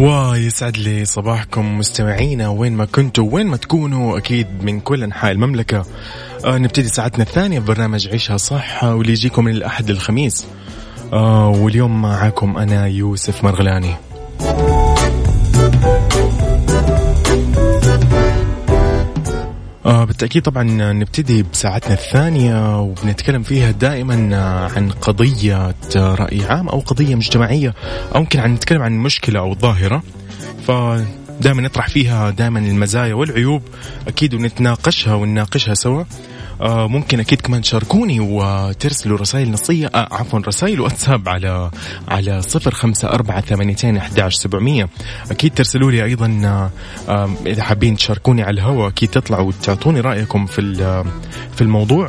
ويسعد 0.00 0.76
لي 0.76 1.04
صباحكم 1.04 1.78
مستمعينا 1.78 2.48
وين 2.48 2.72
ما 2.72 2.84
كنتوا 2.84 3.28
وين 3.32 3.46
ما 3.46 3.56
تكونوا 3.56 4.18
أكيد 4.18 4.46
من 4.64 4.80
كل 4.80 5.02
أنحاء 5.02 5.32
المملكة. 5.32 5.84
آه 6.44 6.58
نبتدي 6.58 6.88
ساعتنا 6.88 7.22
الثانية 7.22 7.60
في 7.60 7.66
برنامج 7.66 8.08
عيشها 8.08 8.36
صح 8.36 8.84
واللي 8.84 9.12
يجيكم 9.12 9.44
من 9.44 9.52
الأحد 9.52 9.90
للخميس. 9.90 10.46
آه 11.12 11.48
واليوم 11.48 12.02
معاكم 12.02 12.56
أنا 12.56 12.86
يوسف 12.86 13.44
مرغلاني. 13.44 13.94
آه 19.86 20.04
بالتأكيد 20.04 20.42
طبعا 20.42 20.62
نبتدي 20.92 21.42
بساعتنا 21.42 21.94
الثانية 21.94 22.80
وبنتكلم 22.80 23.42
فيها 23.42 23.70
دائما 23.70 24.36
عن 24.76 24.90
قضية 24.90 25.74
رأي 25.96 26.44
عام 26.44 26.68
أو 26.68 26.80
قضية 26.80 27.14
مجتمعية 27.14 27.74
أو 28.14 28.20
ممكن 28.20 28.40
عن 28.40 28.54
نتكلم 28.54 28.82
عن 28.82 28.92
مشكلة 28.98 29.40
أو 29.40 29.54
ظاهرة. 29.54 30.02
فدائما 30.66 31.62
نطرح 31.62 31.88
فيها 31.88 32.30
دائما 32.30 32.58
المزايا 32.58 33.14
والعيوب. 33.14 33.62
أكيد 34.08 34.34
ونتناقشها 34.34 35.14
ونناقشها 35.14 35.74
سوا. 35.74 36.04
ممكن 36.62 37.20
أكيد 37.20 37.40
كمان 37.40 37.60
تشاركوني 37.60 38.20
وترسلوا 38.20 39.18
رسائل 39.18 39.50
نصية 39.50 39.86
آه 39.86 40.08
عفوا 40.12 40.38
رسائل 40.38 40.80
واتساب 40.80 41.28
على 41.28 41.70
على 42.08 42.42
صفر 42.42 42.74
خمسة 42.74 43.08
أربعة 43.08 43.40
ثمانيتين 43.40 43.96
أحداش 43.96 44.34
سبعمية. 44.34 44.88
أكيد 45.30 45.54
ترسلوا 45.54 45.90
لي 45.90 46.04
أيضا 46.04 46.40
آه 46.44 46.70
آه 47.12 47.30
إذا 47.46 47.62
حابين 47.62 47.96
تشاركوني 47.96 48.42
على 48.42 48.54
الهواء 48.54 48.88
أكيد 48.88 49.08
تطلعوا 49.08 49.48
وتعطوني 49.48 50.00
رأيكم 50.00 50.46
في 50.46 50.60
في 51.54 51.60
الموضوع. 51.62 52.08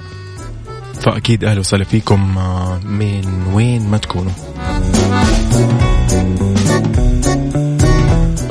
فأكيد 1.01 1.43
أهلا 1.43 1.59
وسهلا 1.59 1.83
فيكم 1.83 2.37
آه، 2.37 2.79
من 2.79 3.43
وين 3.53 3.89
ما 3.89 3.97
تكونوا. 3.97 4.31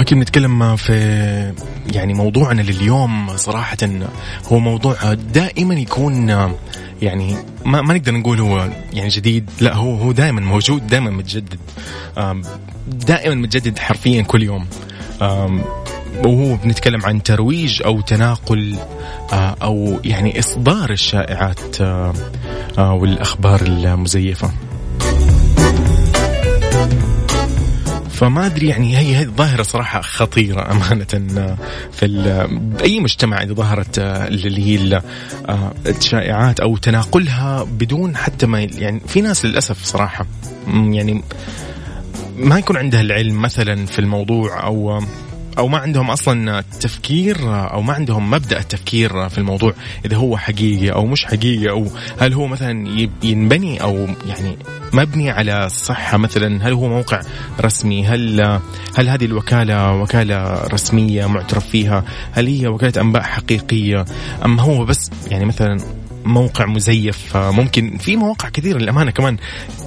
أكيد 0.01 0.19
نتكلم 0.19 0.77
في 0.77 0.93
يعني 1.95 2.15
موضوعنا 2.15 2.63
لليوم 2.63 3.37
صراحة 3.37 3.77
هو 4.53 4.59
موضوع 4.59 5.15
دائما 5.15 5.75
يكون 5.75 6.29
يعني 7.03 7.37
ما, 7.65 7.83
ما 7.83 7.95
نقدر 7.95 8.13
نقول 8.13 8.41
هو 8.41 8.69
يعني 8.93 9.09
جديد 9.09 9.51
لا 9.61 9.75
هو 9.75 9.95
هو 9.95 10.13
دائما 10.13 10.41
موجود 10.41 10.87
دائما 10.87 11.11
متجدد 11.11 11.59
دائما 12.87 13.35
متجدد 13.35 13.79
حرفيا 13.79 14.23
كل 14.23 14.43
يوم. 14.43 14.67
وهو 16.25 16.57
بنتكلم 16.57 17.07
عن 17.07 17.23
ترويج 17.23 17.83
أو 17.83 18.01
تناقل 18.01 18.77
أو 19.33 20.01
يعني 20.05 20.39
إصدار 20.39 20.91
الشائعات 20.91 21.81
والأخبار 22.79 23.61
المزيفة. 23.63 24.51
فما 28.21 28.47
أدري 28.47 28.69
يعني 28.69 28.97
هي 28.97 29.15
هذه 29.15 29.29
ظاهرة 29.29 29.63
صراحة 29.63 30.01
خطيرة 30.01 30.71
أمانة 30.71 31.57
في 31.93 32.07
باي 32.51 33.01
مجتمع 33.01 33.43
إذا 33.43 33.55
ظهرت 33.55 33.99
اللي 33.99 34.67
هي 34.67 35.03
الشائعات 35.87 36.61
أو 36.61 36.77
تناقلها 36.77 37.63
بدون 37.63 38.17
حتى 38.17 38.47
ما 38.47 38.61
يعني 38.61 39.01
في 39.07 39.21
ناس 39.21 39.45
للأسف 39.45 39.85
صراحة 39.85 40.27
يعني 40.67 41.23
ما 42.37 42.59
يكون 42.59 42.77
عندها 42.77 43.01
العلم 43.01 43.43
مثلا 43.43 43.87
في 43.87 43.99
الموضوع 43.99 44.67
أو 44.67 45.03
أو 45.61 45.69
ما 45.69 45.79
عندهم 45.79 46.11
أصلا 46.11 46.61
تفكير 46.81 47.37
أو 47.73 47.83
ما 47.83 47.93
عندهم 47.93 48.31
مبدأ 48.31 48.59
التفكير 48.59 49.29
في 49.29 49.39
الموضوع 49.39 49.73
إذا 50.05 50.17
هو 50.17 50.37
حقيقي 50.37 50.93
أو 50.93 51.07
مش 51.07 51.25
حقيقي 51.25 51.71
أو 51.71 51.87
هل 52.21 52.33
هو 52.35 52.47
مثلا 52.47 52.89
ينبني 53.23 53.83
أو 53.83 54.09
يعني 54.27 54.57
مبني 54.93 55.31
على 55.31 55.69
صحة 55.69 56.19
مثلا 56.19 56.69
هل 56.69 56.73
هو 56.73 56.89
موقع 56.89 57.21
رسمي 57.61 58.07
هل 58.07 58.41
هل 58.97 59.09
هذه 59.09 59.25
الوكالة 59.25 59.93
وكالة 59.93 60.65
رسمية 60.65 61.27
معترف 61.27 61.67
فيها 61.67 62.05
هل 62.33 62.47
هي 62.47 62.69
وكالة 62.69 63.01
أنباء 63.01 63.23
حقيقية 63.23 64.05
أم 64.45 64.61
هو 64.61 64.85
بس 64.85 65.11
يعني 65.31 65.45
مثلا 65.45 65.81
موقع 66.25 66.67
مزيف 66.67 67.37
ممكن 67.37 67.99
في 67.99 68.17
مواقع 68.17 68.49
كثيرة 68.49 68.79
للأمانة 68.79 69.11
كمان 69.11 69.37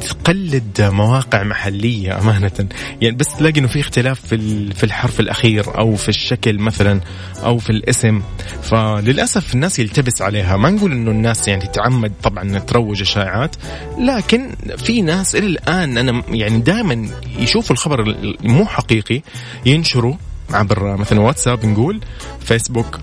تقلد 0.01 0.81
مواقع 0.81 1.43
محلية 1.43 2.19
أمانة. 2.19 2.67
يعني 3.01 3.15
بس 3.15 3.35
تلاقي 3.35 3.59
إنه 3.59 3.67
في 3.67 3.79
اختلاف 3.79 4.21
في 4.21 4.69
في 4.73 4.83
الحرف 4.83 5.19
الأخير 5.19 5.77
أو 5.77 5.95
في 5.95 6.09
الشكل 6.09 6.59
مثلا 6.59 7.01
أو 7.43 7.57
في 7.57 7.69
الاسم. 7.69 8.21
فللأسف 8.63 9.53
الناس 9.53 9.79
يلتبس 9.79 10.21
عليها. 10.21 10.57
ما 10.57 10.69
نقول 10.69 10.91
إنه 10.91 11.11
الناس 11.11 11.47
يعني 11.47 11.67
تتعمد 11.67 12.13
طبعا 12.23 12.59
تروج 12.59 13.01
الشائعات 13.01 13.55
لكن 13.99 14.55
في 14.77 15.01
ناس 15.01 15.35
إلى 15.35 15.45
الآن 15.45 15.97
أنا 15.97 16.23
يعني 16.29 16.59
دائما 16.59 17.09
يشوفوا 17.39 17.75
الخبر 17.75 18.15
مو 18.43 18.65
حقيقي 18.65 19.21
ينشروا 19.65 20.15
عبر 20.53 20.97
مثلا 20.97 21.21
واتساب 21.21 21.65
نقول 21.65 22.01
فيسبوك 22.39 22.99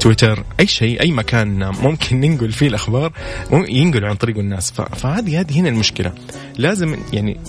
تويتر 0.00 0.44
أي 0.60 0.66
شيء 0.66 1.00
أي 1.00 1.12
مكان 1.12 1.70
ممكن 1.82 2.20
ننقل 2.20 2.52
فيه 2.52 2.68
الأخبار 2.68 3.12
ينقلوا 3.52 4.08
عن 4.08 4.14
طريق 4.14 4.38
الناس. 4.38 4.72
فهذه 4.72 5.40
هذه 5.40 5.60
هنا 5.60 5.68
المشكلة. 5.68 6.12
لازم 6.58 6.96
يعني 7.12 7.40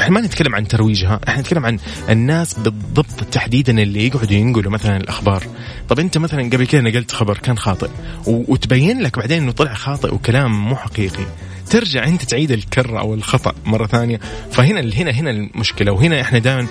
إحنا 0.00 0.14
ما 0.14 0.20
نتكلم 0.20 0.54
عن 0.54 0.68
ترويجها 0.68 1.20
إحنا 1.28 1.40
نتكلم 1.40 1.66
عن 1.66 1.78
الناس 2.10 2.54
بالضبط 2.54 3.24
تحديدا 3.32 3.82
اللي 3.82 4.06
يقعدوا 4.06 4.36
ينقلوا 4.36 4.72
مثلا 4.72 4.96
الأخبار. 4.96 5.42
طب 5.88 5.98
أنت 5.98 6.18
مثلا 6.18 6.42
قبل 6.42 6.64
كده 6.64 6.80
نقلت 6.80 7.12
خبر 7.12 7.38
كان 7.38 7.58
خاطئ 7.58 7.88
وتبين 8.26 9.00
لك 9.00 9.18
بعدين 9.18 9.42
إنه 9.42 9.52
طلع 9.52 9.74
خاطئ 9.74 10.14
وكلام 10.14 10.68
مو 10.68 10.76
حقيقي. 10.76 11.26
ترجع 11.70 12.04
أنت 12.04 12.22
تعيد 12.22 12.50
الكره 12.50 12.98
أو 12.98 13.14
الخطأ 13.14 13.54
مرة 13.64 13.86
ثانية. 13.86 14.20
فهنا 14.50 14.80
هنا 14.80 15.10
هنا 15.10 15.30
المشكلة 15.30 15.92
وهنا 15.92 16.20
إحنا 16.20 16.38
دائما 16.38 16.66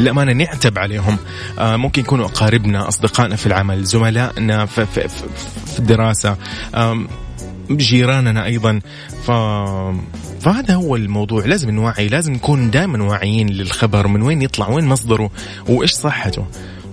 للأمانة 0.00 0.32
نعتب 0.32 0.78
عليهم. 0.78 1.16
آه 1.58 1.76
ممكن 1.76 2.02
يكونوا 2.02 2.26
أقاربنا 2.26 2.88
أصدقائنا 2.88 3.36
في 3.36 3.46
العمل 3.46 3.84
زملائنا 3.84 4.66
في, 4.66 4.86
في, 4.86 5.08
في, 5.08 5.24
في 5.66 5.78
الدراسة 5.78 6.36
جيراننا 7.70 8.44
أيضا. 8.44 8.80
ف... 9.26 9.30
فهذا 10.40 10.74
هو 10.74 10.96
الموضوع. 10.96 11.44
لازم 11.44 11.70
نوعي 11.70 12.08
لازم 12.08 12.32
نكون 12.32 12.70
دائما 12.70 13.04
واعيين 13.04 13.48
للخبر 13.48 14.06
من 14.06 14.22
وين 14.22 14.42
يطلع 14.42 14.68
وين 14.68 14.84
مصدره 14.84 15.30
وإيش 15.68 15.92
صحته. 15.92 16.46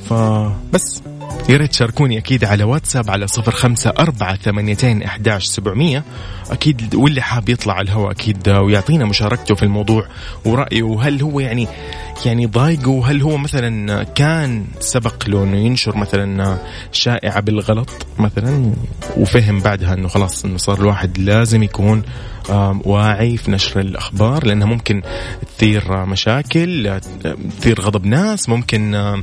فبس 0.10 1.02
يا 1.50 1.58
ريت 1.58 1.72
تشاركوني 1.72 2.18
أكيد 2.18 2.46
على 2.46 2.64
واتساب 2.64 3.10
على 3.10 3.28
صفر 3.28 3.52
خمسة 3.52 3.94
أربعة 4.00 4.36
ثمانيتين 4.36 5.04
أحداش 5.04 5.46
سبعمية. 5.46 6.04
أكيد 6.52 6.96
واللي 6.96 7.22
حاب 7.22 7.50
يطلع 7.50 7.74
على 7.74 7.86
الهواء 7.86 8.12
أكيد 8.12 8.50
ويعطينا 8.50 9.06
مشاركته 9.06 9.56
في 9.56 9.64
الموضوع 9.64 10.08
ورأيه. 10.46 10.84
وهل 10.84 11.22
هو 11.22 11.40
يعني 11.40 11.68
يعني 12.26 12.46
ضايقه 12.46 13.12
هل 13.12 13.22
هو 13.22 13.38
مثلا 13.38 14.04
كان 14.04 14.66
سبق 14.80 15.30
له 15.30 15.44
إنه 15.44 15.58
ينشر 15.58 15.98
مثلا 15.98 16.58
شائعة 16.92 17.40
بالغلط 17.40 17.90
مثلا 18.20 18.74
وفهم 19.18 19.60
بعدها 19.60 19.94
إنه 19.94 20.08
خلاص 20.08 20.46
إنه 20.46 20.58
صار 20.58 20.80
الواحد 20.80 21.18
لازم 21.18 21.64
يكون 21.64 22.04
واعي 22.86 23.38
في 23.38 23.52
نشر 23.52 23.80
الأخبار 23.80 24.46
لأنها 24.46 24.68
ممكن 24.68 25.02
تثير 25.58 26.06
مشاكل 26.06 27.00
تثير 27.60 27.82
غضب 27.82 28.06
ناس 28.06 28.50
ممكن 28.50 29.14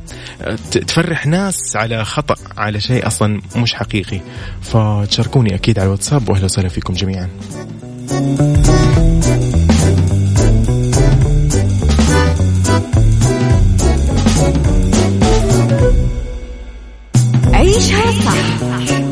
تفرح 0.71 1.27
ناس 1.27 1.77
على 1.77 2.05
خطأ 2.05 2.35
على 2.57 2.81
شيء 2.81 3.07
أصلا 3.07 3.41
مش 3.57 3.75
حقيقي. 3.75 4.21
فتشاركوني 4.63 5.55
أكيد 5.55 5.79
على 5.79 5.87
الواتساب 5.87 6.29
واهلا 6.29 6.45
وسهلا 6.45 6.69
فيكم 6.69 6.95
جميعا. 6.95 7.29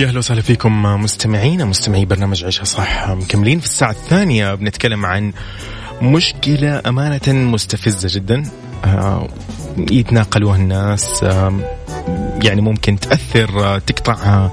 ويا 0.00 0.08
أهلا 0.08 0.18
وسهلا 0.18 0.42
فيكم 0.42 0.82
مستمعينا 0.82 1.64
مستمعي 1.64 2.04
برنامج 2.04 2.44
عيشها 2.44 2.64
صح 2.64 3.10
مكملين 3.10 3.58
في 3.58 3.66
الساعة 3.66 3.90
الثانية. 3.90 4.54
بنتكلم 4.54 5.06
عن 5.06 5.32
مشكلة 6.02 6.82
أمانة 6.86 7.28
مستفزة 7.28 8.08
جدا. 8.12 8.42
آه، 8.84 9.28
يتناقلوها 9.90 10.56
الناس. 10.56 11.22
يعني 12.42 12.60
ممكن 12.60 12.98
تأثر 13.00 13.78
تقطع 13.78 14.50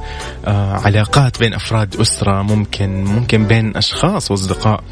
آه، 0.47 0.73
علاقات 0.73 1.39
بين 1.39 1.53
أفراد 1.53 1.95
أسرة. 1.95 2.41
ممكن 2.41 3.03
ممكن 3.03 3.47
بين 3.47 3.77
أشخاص 3.77 4.31
وأصدقاء. 4.31 4.83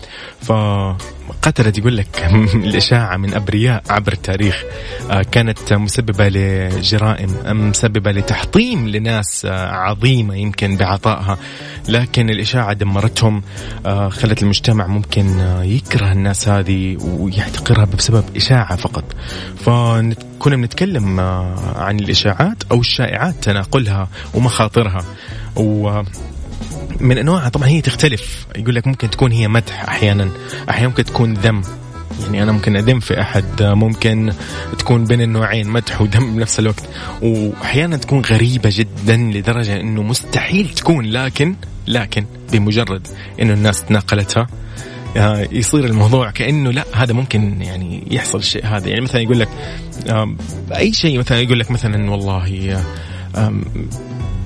فقتلت 1.45 1.77
يقول 1.77 1.97
لك 1.97 2.31
الإشاعة 2.55 3.17
من 3.17 3.33
أبرياء 3.33 3.83
عبر 3.89 4.13
التاريخ 4.13 4.63
آه، 5.11 5.21
كانت 5.21 5.73
مسببة 5.73 6.29
لجرائم 6.29 7.29
مسببة 7.69 8.11
لتحطيم 8.11 8.87
لناس 8.87 9.45
آه، 9.45 9.71
عظيمة 9.71 10.35
يمكن 10.35 10.77
بعطائها. 10.77 11.37
لكن 11.89 12.29
الإشاعة 12.29 12.73
دمرتهم 12.73 13.41
خلت 14.09 14.43
المجتمع 14.43 14.87
ممكن 14.87 15.39
يكره 15.63 16.11
الناس 16.11 16.49
هذه 16.49 16.97
ويحتقرها 17.01 17.85
بسبب 17.85 18.23
إشاعة 18.35 18.75
فقط. 18.75 19.03
فكنا 19.57 20.55
بنتكلم 20.55 21.19
عن 21.75 21.99
الإشاعات 21.99 22.63
أو 22.71 22.79
الشائعات 22.79 23.35
تناقلها 23.43 24.07
ومخاطرها. 24.33 25.05
و 25.55 26.01
من 26.99 27.17
انواعها 27.17 27.49
طبعا 27.49 27.67
هي 27.67 27.81
تختلف. 27.81 28.47
يقول 28.55 28.75
لك 28.75 28.87
ممكن 28.87 29.09
تكون 29.09 29.31
هي 29.31 29.47
مدح 29.47 29.83
أحيانا 29.83 30.29
أحيانا 30.69 30.87
ممكن 30.87 31.03
تكون 31.03 31.33
ذم 31.33 31.61
يعني 32.23 32.43
أنا 32.43 32.51
ممكن 32.51 32.75
اذم 32.75 32.99
في 32.99 33.21
أحد 33.21 33.63
ممكن 33.63 34.33
تكون 34.79 35.05
بين 35.05 35.21
النوعين 35.21 35.69
مدح 35.69 36.01
وذم 36.01 36.35
بنفس 36.35 36.59
الوقت. 36.59 36.83
واحيانا 37.21 37.97
تكون 37.97 38.21
غريبة 38.21 38.69
جدا 38.73 39.17
لدرجة 39.17 39.81
إنه 39.81 40.03
مستحيل 40.03 40.69
تكون 40.69 41.05
لكن 41.05 41.55
لكن 41.87 42.25
بمجرد 42.51 43.07
إنه 43.41 43.53
الناس 43.53 43.83
تناقلتها 43.83 44.47
آه، 45.17 45.47
يصير 45.51 45.85
الموضوع 45.85 46.31
كأنه 46.31 46.71
لا 46.71 46.85
هذا 46.93 47.13
ممكن 47.13 47.61
يعني 47.61 48.07
يحصل 48.11 48.37
الشيء 48.37 48.65
هذا. 48.65 48.87
يعني 48.89 49.01
مثلا 49.01 49.21
يقول 49.21 49.39
لك 49.39 49.49
أي 50.75 50.93
شيء 50.93 51.19
مثلا 51.19 51.39
يقول 51.39 51.59
لك 51.59 51.71
مثلا 51.71 52.11
والله 52.11 52.83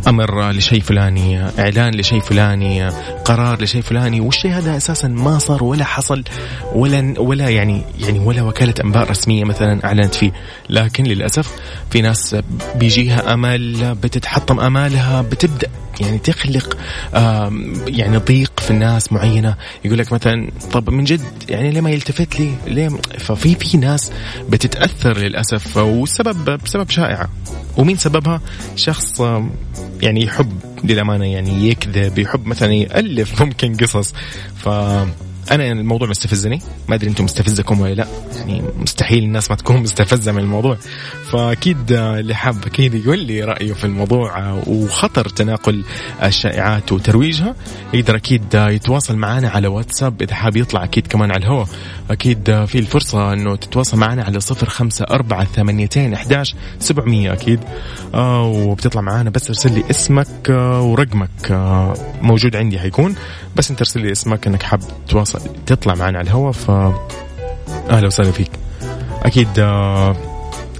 أمر 0.08 0.52
لشيء 0.52 0.82
فلاني 0.82 1.50
إعلان 1.60 1.96
لشيء 1.96 2.20
فلاني 2.20 2.90
قرار 3.26 3.62
لشيء 3.62 3.82
فلاني 3.82 4.22
والشيء 4.22 4.52
هذا 4.52 4.78
أساسا 4.78 5.08
ما 5.08 5.40
صار 5.40 5.64
ولا 5.64 5.86
حصل 5.86 6.24
ولا 6.74 7.14
ولا 7.18 7.50
يعني 7.50 7.82
يعني 8.00 8.20
ولا 8.20 8.42
وكالة 8.42 8.74
أنباء 8.84 9.10
رسمية 9.10 9.44
مثلا 9.44 9.86
أعلنت 9.86 10.16
فيه. 10.16 10.32
لكن 10.70 11.04
للأسف 11.04 11.56
في 11.92 12.02
ناس 12.02 12.36
بيجيها 12.76 13.34
أمل 13.34 13.96
بتتحطم 13.96 14.60
أمالها 14.60 15.22
بتبدأ 15.22 15.68
يعني 16.00 16.18
تخلق 16.18 16.78
يعني 17.88 18.18
ضيق 18.18 18.59
في 18.70 18.76
الناس 18.76 19.14
معينة 19.14 19.56
يقول 19.86 19.98
لك 19.98 20.14
مثلا 20.14 20.52
طب 20.72 20.90
من 20.90 21.04
جد 21.04 21.22
يعني 21.50 21.72
ليه 21.72 21.82
ما 21.82 21.90
يلتفت 21.90 22.40
لي؟ 22.40 22.54
ليه 22.68 22.90
ففي 23.18 23.56
في 23.56 23.78
ناس 23.78 24.12
بتتأثر 24.50 25.18
للأسف 25.18 25.78
والسبب 25.78 26.60
بسبب 26.64 26.90
شائعة. 26.90 27.30
ومين 27.78 27.98
سببها؟ 27.98 28.42
شخص 28.76 29.22
يعني 30.02 30.24
يحب 30.24 30.60
للأمانة 30.84 31.26
يعني 31.26 31.70
يكذب 31.70 32.20
يحب 32.20 32.46
مثلا 32.46 32.74
يألف 32.74 33.42
ممكن 33.42 33.76
قصص. 33.76 34.14
ف 34.56 34.70
أنا 35.52 35.72
الموضوع 35.72 36.08
مستفزني. 36.08 36.62
ما 36.88 36.96
أدري 36.96 37.10
أنتم 37.10 37.24
مستفزكم 37.24 37.82
ولا 37.82 37.94
لأ. 37.94 38.08
يعني 38.38 38.64
مستحيل 38.78 39.24
الناس 39.24 39.50
ما 39.50 39.56
تكون 39.56 39.78
مستفزة 39.78 40.32
من 40.32 40.40
الموضوع. 40.40 40.78
فأكيد 41.32 41.92
اللي 41.92 42.36
حاب 42.36 42.66
أكيد 42.66 42.94
يقول 42.94 43.20
لي 43.20 43.44
رأيه 43.44 43.74
في 43.74 43.84
الموضوع 43.84 44.52
وخطر 44.68 45.30
تناقل 45.30 45.84
الشائعات 46.24 46.92
وترويجها 46.92 47.56
يقدر 47.94 48.16
أكيد 48.16 48.44
يتواصل 48.54 49.16
معنا 49.16 49.50
على 49.50 49.68
واتساب. 49.68 50.22
إذا 50.22 50.36
حاب 50.36 50.58
يطلع 50.58 50.84
أكيد 50.84 51.08
كمان 51.08 51.32
على 51.32 51.40
الهواء. 51.46 51.68
أكيد 52.12 52.66
في 52.66 52.80
الفرصة 52.80 53.34
إنه 53.34 53.56
تتواصل 53.56 53.98
معنا 53.98 54.24
على 54.24 54.40
صفر 54.40 54.70
خمسة 54.70 55.06
أربعة 55.10 55.46
ثمانيتين 55.46 56.14
أحداش 56.14 56.56
سبعمية 56.80 57.34
أكيد. 57.34 57.60
آه 58.14 58.44
وبتطلع 58.46 59.02
معنا 59.02 59.30
بس 59.30 59.48
ارسل 59.48 59.74
لي 59.74 59.84
اسمك 59.90 60.50
آه 60.50 60.82
ورقمك 60.82 61.52
آه 61.52 61.94
موجود 62.22 62.56
عندي 62.56 62.80
حيكون. 62.80 63.16
بس 63.56 63.72
انت 63.72 63.80
ارسل 63.80 64.02
لي 64.02 64.12
اسمك 64.12 64.48
إنك 64.48 64.64
حاب 64.64 64.80
تواصل 65.08 65.39
تطلع 65.66 65.96
معنا 65.96 66.18
على 66.18 66.28
الهواء 66.28 66.52
ف 66.52 66.72
أهلا 67.90 68.08
وسهلا 68.08 68.32
فيك. 68.32 68.52
أكيد 69.24 69.60
آه 69.60 70.16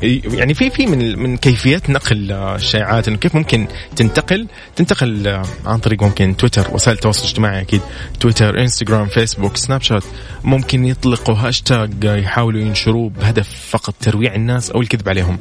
يعني 0.04 0.54
في 0.54 0.70
في 0.70 0.88
من 0.88 1.20
من 1.20 1.38
كيفيات 1.38 1.90
نقل 1.90 2.32
الشائعات 2.32 3.08
إنه 3.08 3.18
كيف 3.18 3.36
ممكن 3.36 3.68
تنتقل 3.96 4.48
تنتقل 4.76 5.28
آه، 5.28 5.44
عن 5.66 5.80
طريق 5.80 6.04
ممكن 6.04 6.38
تويتر 6.38 6.68
وسائل 6.74 6.98
التواصل 6.98 7.22
الاجتماعي 7.24 7.62
أكيد 7.62 7.82
تويتر 8.20 8.62
إنستغرام 8.62 9.08
فيسبوك 9.08 9.58
سناب 9.58 9.82
شات 9.82 10.04
ممكن 10.44 10.86
يطلقوا 10.86 11.36
هاشتاج 11.36 12.04
يحاولوا 12.04 12.62
ينشروه 12.62 13.10
بهدف 13.10 13.50
فقط 13.70 13.94
ترويع 14.02 14.36
الناس 14.36 14.72
أو 14.72 14.82
الكذب 14.82 15.10
عليهم. 15.10 15.38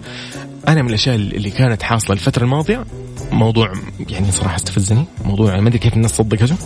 أنا 0.69 0.83
من 0.83 0.89
الأشياء 0.89 1.17
اللي 1.17 1.51
كانت 1.51 1.83
حاصلة 1.83 2.13
الفترة 2.13 2.45
الماضية 2.45 2.85
موضوع 3.33 3.73
يعني 4.09 4.33
صراحة 4.33 4.57
استفزني 4.57 5.05
موضوع 5.25 5.61
ما 5.61 5.69
أدري 5.69 5.79
كيف 5.79 5.95
الناس 5.95 6.17
صدقته. 6.17 6.55
آه 6.55 6.57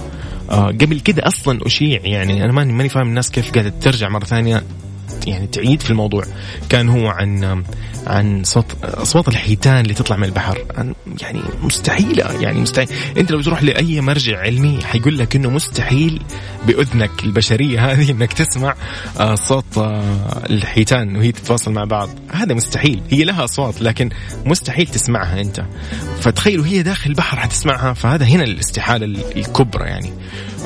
قبل 0.57 1.01
كده 1.01 1.27
أصلا 1.27 1.67
أشيع 1.67 2.01
يعني 2.05 2.45
أنا 2.45 2.53
ماني 2.53 2.73
ماني 2.73 2.88
فاهم 2.88 3.09
الناس 3.09 3.31
كيف 3.31 3.53
قاعدة 3.53 3.73
ترجع 3.81 4.09
مرة 4.09 4.25
ثانية. 4.25 4.62
يعني 5.27 5.47
تعيد 5.47 5.83
في 5.83 5.91
الموضوع. 5.91 6.25
كان 6.69 6.88
هو 6.88 7.07
عن 7.07 7.62
عن 8.07 8.45
صوت 8.45 8.85
اصوات 8.85 9.29
الحيتان 9.29 9.81
اللي 9.81 9.95
تطلع 9.95 10.17
من 10.17 10.25
البحر. 10.25 10.59
يعني 11.21 11.41
مستحيلة 11.62 12.33
يعني 12.41 12.61
مستحيل. 12.61 12.88
أنت 13.19 13.31
لو 13.31 13.43
تروح 13.43 13.62
لأي 13.62 14.01
مرجع 14.01 14.38
علمي 14.38 14.79
حيقول 14.85 15.19
لك 15.19 15.37
إنه 15.37 15.51
مستحيل 15.51 16.23
بأذنك 16.67 17.11
البشرية 17.25 17.81
هذه 17.93 18.11
إنك 18.11 18.33
تسمع 18.33 18.75
آه، 19.21 19.35
صوت 19.35 19.79
آه، 19.79 20.43
الحيتان 20.51 21.17
وهي 21.17 21.33
تتواصل 21.33 21.73
مع 21.73 21.85
بعض. 21.85 22.09
هذا 22.33 22.55
مستحيل. 22.55 23.03
هي 23.11 23.25
لها 23.25 23.45
اصوات 23.45 23.83
لكن 23.83 24.11
مستحيل 24.47 24.87
تسمعها 24.87 25.41
أنت. 25.41 25.65
فتخيل 26.21 26.61
وهي 26.61 26.83
داخل 26.83 27.11
البحر 27.11 27.41
حتسمعها 27.41 27.93
فهذا 27.93 28.25
هنا 28.25 28.45
الاستحالة 28.45 29.07
الكبرى 29.37 29.85
يعني. 29.85 30.12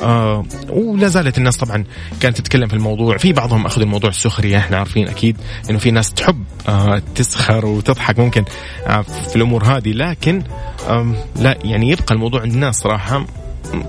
آه 0.03 0.45
ولا 0.69 1.07
زالت 1.07 1.37
الناس 1.37 1.57
طبعا 1.57 1.83
كانت 2.19 2.37
تتكلم 2.37 2.67
في 2.67 2.73
الموضوع. 2.73 3.17
في 3.17 3.33
بعضهم 3.33 3.65
أخذوا 3.65 3.83
الموضوع 3.83 4.09
سخريه 4.29 4.57
إحنا 4.57 4.77
عارفين 4.77 5.07
أكيد 5.07 5.37
إنه 5.69 5.77
في 5.77 5.91
ناس 5.91 6.13
تحب 6.13 6.43
آه 6.69 7.01
تسخر 7.15 7.65
وتضحك 7.65 8.19
ممكن 8.19 8.45
آه 8.87 9.01
في 9.01 9.35
الأمور 9.35 9.63
هذه. 9.63 9.91
لكن 9.91 10.43
لا 11.35 11.57
يعني 11.63 11.89
يبقى 11.89 12.15
الموضوع 12.15 12.41
عند 12.41 12.53
الناس 12.53 12.75
صراحة 12.75 13.25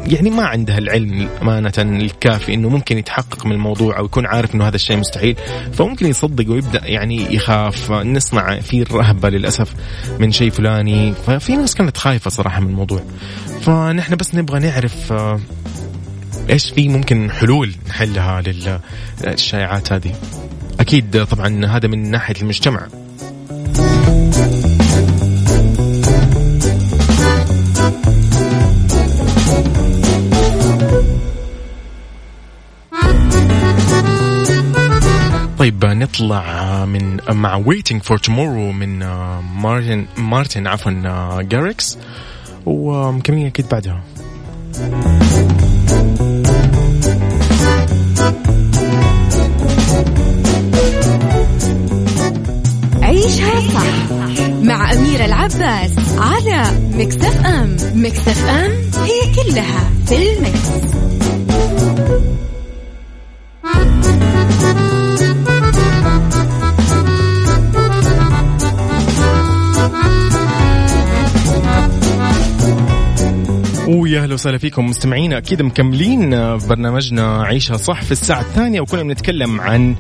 يعني 0.07 0.31
ما 0.31 0.47
عندها 0.47 0.79
العلم 0.79 1.29
أمانة 1.43 1.73
الكافي 1.79 2.55
أنه 2.55 2.69
ممكن 2.69 2.99
يتحقق 2.99 3.47
من 3.47 3.53
الموضوع 3.53 3.99
أو 3.99 4.05
يكون 4.05 4.27
عارف 4.27 4.55
أنه 4.55 4.69
هذا 4.69 4.77
الشيء 4.77 4.97
مستحيل. 4.97 5.37
فممكن 5.73 6.07
يصدق 6.07 6.51
ويبدأ 6.51 6.81
يعني 6.85 7.35
يخاف 7.35 7.93
نسمع 7.93 8.61
في 8.61 8.83
الرهبة 8.83 9.29
للأسف 9.29 9.75
من 10.21 10.33
شيء 10.33 10.51
فلاني. 10.51 11.15
ففي 11.27 11.57
ناس 11.57 11.75
كانت 11.75 11.97
خايفة 11.97 12.31
صراحة 12.31 12.61
من 12.61 12.69
الموضوع. 12.69 13.03
فنحن 13.61 14.17
بس 14.17 14.35
نبغى 14.35 14.61
نعرف 14.61 15.13
آه، 15.13 15.41
إيش 16.51 16.71
في 16.71 16.89
ممكن 16.89 17.31
حلول 17.31 17.75
نحلها 17.89 18.43
للشائعات 19.21 19.93
هذه؟ 19.93 20.15
أكيد 20.81 21.25
طبعا 21.25 21.67
هذا 21.67 21.89
من 21.89 22.11
ناحية 22.11 22.35
المجتمع. 22.43 22.89
طيب 35.59 35.85
نطلع 35.85 36.85
من 36.85 37.21
مع 37.31 37.63
waiting 37.63 37.97
for 37.97 38.17
tomorrow 38.17 38.73
من 38.75 38.99
مارتن 39.57 40.07
مارتن 40.17 40.67
عفوا 40.67 41.43
Garrix 41.43 41.99
ومكملين 42.67 43.47
أكيد 43.47 43.69
بعدها. 43.69 44.03
عيشها 53.49 53.69
صح. 53.71 54.49
مع 54.63 54.93
أميرة 54.93 55.25
العباس 55.25 55.93
على 56.19 56.63
Mix 56.95 57.47
FM 57.47 57.77
Mix 57.95 58.45
FM 58.49 58.71
هي 59.05 59.35
كلها 59.35 59.91
في 60.07 60.33
ال 60.33 60.40
Mix. 60.40 60.69
ويا 73.89 74.23
أهلا 74.23 74.35
وسهلا 74.35 74.59
فيكم 74.59 74.87
مستمعينا. 74.87 75.39
أكيد 75.39 75.63
مكملين 75.63 76.31
برنامجنا 76.57 77.43
عيشها 77.43 77.77
صح 77.77 78.03
في 78.03 78.13
الساعة 78.13 78.41
الثانية 78.41 78.81
وكنا 78.81 79.03
بنتكلم 79.03 79.61
عن 79.61 79.97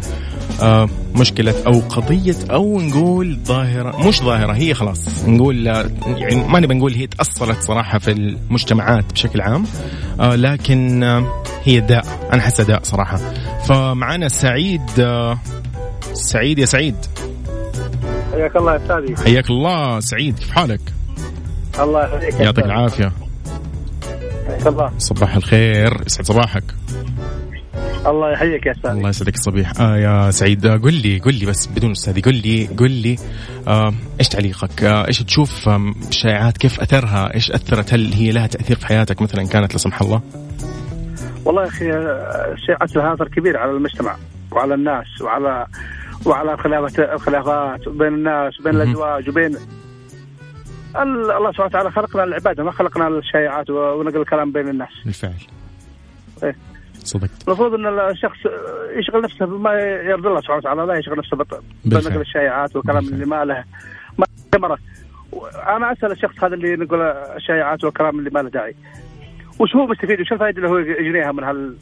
مشكلة 1.14 1.55
أو 1.66 1.81
قضية 1.81 2.37
أو 2.51 2.81
نقول 2.81 3.38
ظاهرة 3.44 4.09
مش 4.09 4.23
ظاهرة 4.23 4.53
هي 4.53 4.75
خلاص. 4.75 5.25
نقول 5.27 5.66
يعني 6.07 6.35
ما 6.49 6.61
نبي 6.61 6.75
نقول 6.75 6.94
هي 6.94 7.07
تأصلت 7.07 7.62
صراحة 7.62 7.99
في 7.99 8.11
المجتمعات 8.11 9.12
بشكل 9.12 9.40
عام 9.40 9.64
آه، 10.21 10.35
لكن 10.35 11.03
آه، 11.03 11.42
هي 11.64 11.81
داء 11.81 12.05
أنا 12.33 12.42
حاسة 12.42 12.64
داء 12.64 12.81
صراحة. 12.83 13.16
فمعنا 13.68 14.29
سعيد 14.29 14.83
سعيد 16.12 16.59
يا 16.59 16.66
سعيد. 16.66 16.94
حياك 18.33 18.57
الله 18.57 18.73
يا 18.73 18.77
أستاذي. 18.77 19.16
حياك 19.16 19.51
الله 19.51 20.01
سعيد 20.01 20.38
كيف 20.38 20.51
حالك؟ 20.51 20.81
الله 21.81 22.14
يحييك 22.16 22.40
يعطيك 22.40 22.64
العافية. 22.64 23.12
صباح 24.99 25.37
الخير 25.37 26.03
يسعد 26.07 26.27
صباحك. 26.27 26.64
الله 28.07 28.33
يحييك 28.33 28.67
يا 28.67 28.73
أستاذ 28.73 28.91
الله 28.91 29.09
يسعدك 29.09 29.35
الصبيح 29.35 29.73
آه 29.81 29.97
يا 29.97 30.31
سعيد 30.31 30.67
آه 30.67 30.77
قل 30.77 30.95
لي 30.95 31.19
قل 31.19 31.35
لي 31.35 31.47
بس 31.47 31.67
بدون 31.67 31.91
استاذي 31.91 32.21
قل 32.21 32.35
لي 32.35 32.67
قل 32.67 32.91
لي 32.91 33.17
آه 33.69 33.95
إيش 34.19 34.29
تعليقك؟ 34.29 34.85
آه 34.85 35.07
إيش 35.09 35.23
تشوف 35.23 35.69
آه 35.69 35.95
الشائعات 36.09 36.59
كيف 36.59 36.81
أثرها؟ 36.81 37.35
إيش 37.35 37.51
أثرت؟ 37.51 37.95
هل 37.95 38.13
هي 38.13 38.31
لها 38.31 38.47
تأثير 38.47 38.77
في 38.77 38.87
حياتك 38.87 39.23
مثلا 39.23 39.49
كانت 39.49 39.73
لا 39.73 39.79
سمح 39.79 40.03
الله؟ 40.03 40.23
والله 41.45 41.63
يا 41.63 41.69
أخي 41.69 41.91
الشائعات 42.53 42.97
لها 42.97 43.15
أثر 43.15 43.29
كبير 43.29 43.57
على 43.57 43.71
المجتمع 43.71 44.17
وعلى 44.53 44.75
الناس 44.75 45.07
وعلى 45.23 45.67
وعلى 46.27 46.55
الخلافات 46.55 46.99
الخلافات 46.99 47.89
بين 47.89 48.15
الناس 48.15 48.61
وبين 48.61 48.75
الأزواج 48.75 49.29
وبين 49.29 49.57
الله 50.97 51.51
سبحانه 51.53 51.67
وتعالى 51.67 51.91
خلقنا 51.91 52.25
العباده 52.25 52.65
ما 52.65 52.71
خلقنا 52.71 53.09
الشائعات 53.09 53.71
ونقل 53.71 54.21
الكلام 54.21 54.53
بين 54.53 54.69
الناس 54.69 54.89
بالفعل 55.05 55.33
إيه؟ 56.43 56.57
صدقت 57.09 57.49
المفروض 57.49 57.75
إن 57.75 57.87
الشخص 57.87 58.38
يشغل 58.99 59.23
نفسه 59.23 59.47
بما 59.47 59.73
يرضي 60.11 60.29
الله 60.29 60.40
سبحانه 60.40 60.59
وتعالى 60.59 60.87
لا 60.87 60.99
يشغل 60.99 61.18
نفسه 61.18 61.37
بنقل 61.85 62.21
الشائعات 62.21 62.77
والكلام 62.77 63.09
اللي 63.09 63.27
ما 63.27 63.44
له 63.44 63.64
ما 64.18 64.27
ثمره 64.53 64.79
أنا 65.77 65.92
أسأل 65.92 66.12
الشخص 66.12 66.44
هذا 66.44 66.55
اللي 66.55 66.77
نقول 66.77 67.01
الشائعات 67.37 67.85
والكلام 67.85 68.18
اللي 68.18 68.31
ما 68.31 68.38
له 68.38 68.51
داعي. 68.51 68.75
وش 69.59 69.77
هو 69.77 69.87
مستفيد؟ 69.87 70.21
وش 70.21 70.33
الفائدة 70.33 70.57
اللي 70.57 70.68
هو 70.68 70.79
يجنيها 70.79 71.33
من 71.33 71.44
هال 71.44 71.77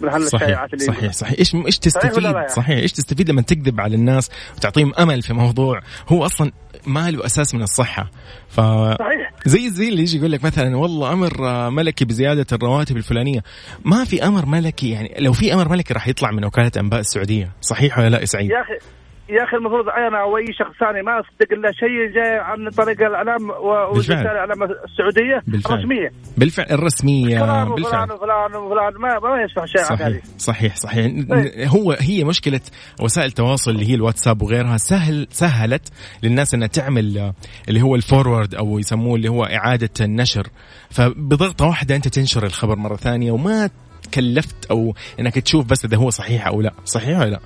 من 0.00 0.08
هالشائعات 0.08 0.74
اللي 0.74 0.84
صحيح 0.84 1.12
صحيح. 1.12 1.38
إيش 1.38 1.54
إيش 1.54 1.78
تستفيد؟ 1.78 2.48
صحيح 2.48 2.78
إيش 2.78 2.92
تستفيد 2.92 3.30
لما 3.30 3.42
تكذب 3.42 3.80
على 3.80 3.94
الناس 3.94 4.30
وتعطيهم 4.56 4.92
أمل 4.98 5.22
في 5.22 5.32
موضوع؟ 5.32 5.80
هو 6.08 6.26
أصلا 6.26 6.52
ما 6.86 7.10
له 7.10 7.26
أساس 7.26 7.54
من 7.54 7.62
الصحة. 7.62 8.10
ف 8.48 8.60
صحيح. 8.60 9.32
زي 9.46 9.70
زي 9.70 9.88
اللي 9.88 10.02
يجي 10.02 10.18
يقول 10.18 10.32
لك 10.32 10.44
مثلا 10.44 10.76
والله 10.76 11.12
أمر 11.12 11.30
ملكي 11.70 12.04
بزيادة 12.04 12.46
الرواتب 12.52 12.96
الفلانية. 12.96 13.40
ما 13.84 14.04
في 14.04 14.26
أمر 14.26 14.46
ملكي 14.46 14.90
يعني 14.90 15.14
لو 15.18 15.32
في 15.32 15.54
أمر 15.54 15.68
ملكي 15.68 15.94
راح 15.94 16.08
يطلع 16.08 16.30
من 16.30 16.44
وكالة 16.44 16.72
أنباء 16.76 17.00
السعودية 17.00 17.50
صحيح 17.60 17.98
ولا 17.98 18.08
لا 18.08 18.24
سعيد؟ 18.24 18.50
يا 18.50 18.60
أخي 18.60 18.78
يا 19.28 19.44
أخي 19.44 19.56
المفروض 19.56 19.88
أنا 19.88 20.20
أو 20.20 20.36
أي 20.36 20.46
شخص 20.52 20.78
ثاني 20.80 21.02
ما 21.02 21.20
أصدق 21.20 21.52
إلا 21.52 21.72
شيء 21.72 22.14
جاي 22.14 22.38
عن 22.38 22.70
طريق 22.70 23.00
الإعلام 23.06 23.50
ووسائل 23.50 24.20
الإعلام 24.20 24.62
السعودية 24.62 25.42
بالفعل. 25.46 25.74
الرسميه 25.74 26.12
بالفعل 26.36 26.66
الرسميه 26.70 27.38
فلان 27.38 27.68
بالفعل. 27.68 28.10
وفلان 28.10 28.10
وفلان 28.10 28.54
وفلان 28.54 28.92
ما 28.92 29.18
ما 29.18 29.42
يسمع 29.42 29.64
الشائعات 29.64 30.02
هذه. 30.02 30.20
صحيح 30.38 30.76
صحيح. 30.76 31.06
طيب. 31.30 31.50
هو 31.58 31.96
هي 32.00 32.24
مشكلة 32.24 32.60
وسائل 33.00 33.26
التواصل 33.26 33.70
اللي 33.70 33.90
هي 33.90 33.94
الواتساب 33.94 34.42
وغيرها 34.42 34.76
سهل 34.76 35.26
سهلت 35.30 35.92
للناس 36.22 36.54
إنها 36.54 36.68
تعمل 36.68 37.32
اللي 37.68 37.82
هو 37.82 37.94
الفورورد 37.94 38.54
أو 38.54 38.78
يسموه 38.78 39.16
اللي 39.16 39.28
هو 39.28 39.44
إعادة 39.44 39.90
النشر. 40.00 40.46
فبضغطة 40.90 41.66
واحدة 41.66 41.96
أنت 41.96 42.08
تنشر 42.08 42.46
الخبر 42.46 42.76
مرة 42.76 42.96
ثانية 42.96 43.32
وما 43.32 43.70
كلفت 44.14 44.70
أو 44.70 44.94
إنك 45.20 45.34
تشوف 45.34 45.66
بس 45.66 45.84
إذا 45.84 45.96
هو 45.96 46.10
صحيح 46.10 46.46
أو 46.46 46.60
لا. 46.60 46.72
صحيح 46.84 47.18
ولا 47.18 47.30
لا؟ 47.30 47.40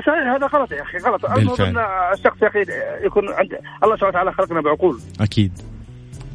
صحيح 0.00 0.34
هذا 0.34 0.46
غلط 0.46 0.72
يا 0.72 0.82
أخي 0.82 0.98
غلط. 0.98 1.24
المفروض 1.24 1.60
ان 1.60 1.78
الشخص 2.12 2.42
يا 2.42 2.48
أخي 2.48 2.64
يكون 3.06 3.28
عند 3.28 3.52
الله 3.84 3.96
سبحانه 3.96 4.08
وتعالى 4.08 4.32
خلقنا 4.32 4.60
بعقول. 4.60 5.00
أكيد. 5.20 5.52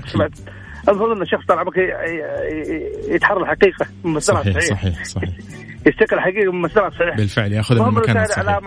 سمعت؟ 0.06 0.32
المفروض 0.90 1.16
أن 1.16 1.22
الشخص 1.22 1.46
طال 1.46 1.60
عمرك 1.60 1.78
يتحرى 3.10 3.42
الحقيقة 3.42 3.86
من 4.04 4.14
مصدرها 4.14 4.42
صحيح 4.42 4.64
صحيح 4.64 5.04
صحيح. 5.04 5.30
يستقل 5.88 6.18
الحقيقة 6.18 6.52
من 6.52 6.62
مصدرها 6.62 6.88
الصحيح. 6.88 7.18
بالفعل 7.18 7.54
يأخذها 7.54 7.90
من 7.90 7.94
مكانها 7.94 8.24
الصحيح 8.24 8.60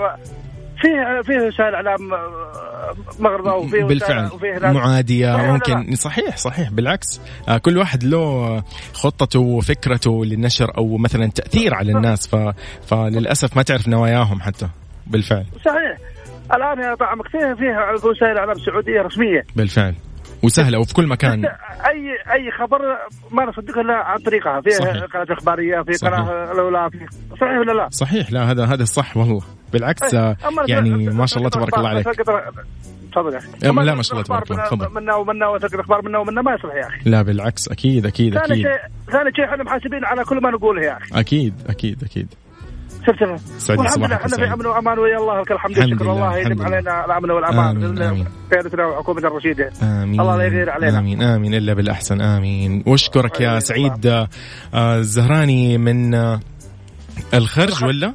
فيه 0.83 1.21
فيه 1.23 1.47
وسائل 1.47 1.75
إعلام 1.75 2.11
مغرضه 3.19 3.55
وفيه 3.55 3.85
بالفعل. 3.85 4.31
وفيه 4.33 4.59
معادية 4.59 5.37
ممكن 5.37 5.95
صحيح 5.95 6.37
صحيح 6.37 6.71
بالعكس. 6.71 7.21
آه 7.49 7.59
كل 7.59 7.79
واحد 7.79 8.05
له 8.05 8.63
خطته 8.93 9.41
وفكرته 9.41 10.25
للنشر 10.25 10.79
أو 10.79 10.97
مثلا 10.97 11.27
تأثير 11.27 11.75
على 11.75 11.93
الناس 11.93 12.29
ف... 12.29 12.37
فللأسف 12.87 13.57
ما 13.57 13.63
تعرف 13.63 13.89
نواياهم 13.89 14.41
حتى. 14.41 14.69
بالفعل. 15.07 15.45
صحيح. 15.65 15.99
الآن 16.55 16.79
يا 16.79 16.95
طعمك 16.95 17.29
فيه 17.29 17.55
فيه 17.55 18.09
وسائل 18.09 18.39
إعلام 18.39 18.59
سعودية 18.59 19.03
رسمية؟ 19.03 19.45
بالفعل. 19.57 19.95
وسهلة 20.43 20.79
وفي 20.79 20.95
كل 20.95 21.07
مكان. 21.07 21.45
أي 21.45 22.33
أي 22.33 22.51
خبر 22.61 22.79
ما 23.31 23.45
نصدقه 23.45 23.81
إلا 23.81 23.95
عن 23.95 24.19
طريقها. 24.19 24.61
في 24.61 24.71
قناة 25.07 25.27
إخبارية 25.31 25.83
في 25.83 26.07
قناة 26.07 26.53
الأولى 26.53 26.91
في 26.91 26.99
صحيح 27.41 27.59
ولا 27.59 27.73
لا؟ 27.73 27.89
صحيح. 27.91 28.33
لا 28.33 28.51
هذا 28.51 28.65
هذا 28.65 28.85
صح 28.85 29.17
والله. 29.17 29.41
بالعكس 29.73 30.15
أيه. 30.15 30.37
يعني 30.69 30.91
ما 30.91 31.27
شاء 31.27 31.39
الله 31.39 31.51
تبارك 31.51 31.79
الله 31.79 31.89
عليك. 31.89 32.07
تفضل 33.13 33.33
يا 33.33 33.39
أخي. 33.39 33.49
لا 33.63 33.95
ما 33.95 34.03
شاء 34.03 34.13
الله 34.13 34.25
تبارك 34.25 34.51
الله. 34.51 34.65
تفضل. 34.65 34.95
منا 34.95 35.15
ومنا 35.15 35.49
وتلقى 35.49 35.75
الاخبار 35.75 36.03
منا 36.03 36.19
ومنا 36.19 36.43
ما 36.43 36.55
يصلح 36.55 36.75
يا 36.75 36.87
أخي. 36.87 37.11
لا 37.11 37.23
بالعكس 37.23 37.69
أكيد 37.69 38.07
أكيد 38.07 38.37
أكيد. 38.37 38.49
ثاني 38.49 38.63
شيء 38.63 39.13
ثاني 39.13 39.31
شيء 39.37 39.45
إحنا 39.45 39.65
محاسبين 39.65 40.05
على 40.05 40.25
كل 40.25 40.41
ما 40.43 40.51
نقوله 40.51 40.83
يا 40.83 40.97
أخي. 40.97 41.21
أكيد 41.21 41.55
أكيد 41.69 42.05
أكيد. 42.05 42.35
شفت 43.07 43.41
سعدي 43.59 43.89
صباحك 43.89 44.13
إحنا 44.13 44.37
في 44.37 44.53
أمن 44.53 44.67
وأمان 44.67 44.99
ويا 44.99 45.17
الله 45.17 45.41
لك 45.41 45.53
الحمد 45.53 45.79
والشكر 45.79 46.13
الله 46.13 46.39
يديم 46.39 46.63
علينا 46.63 47.05
الأمن 47.05 47.31
والأمان 47.31 48.27
قيادتنا 48.53 48.87
وحكومه 48.87 49.19
الرشيدة. 49.19 49.71
آمين 49.83 50.21
الله 50.21 50.37
لا 50.37 50.45
يغير 50.45 50.71
علينا. 50.71 50.99
آمين 50.99 51.23
آمين 51.23 51.55
إلا 51.55 51.75
بالأحسن 51.75 52.21
آمين. 52.21 52.85
وأشكرك 52.87 53.41
يا 53.41 53.59
سعيد 53.59 54.27
الزهراني 54.75 55.79
من 55.79 56.15
الخرج 57.35 57.85
ولا؟ 57.85 58.15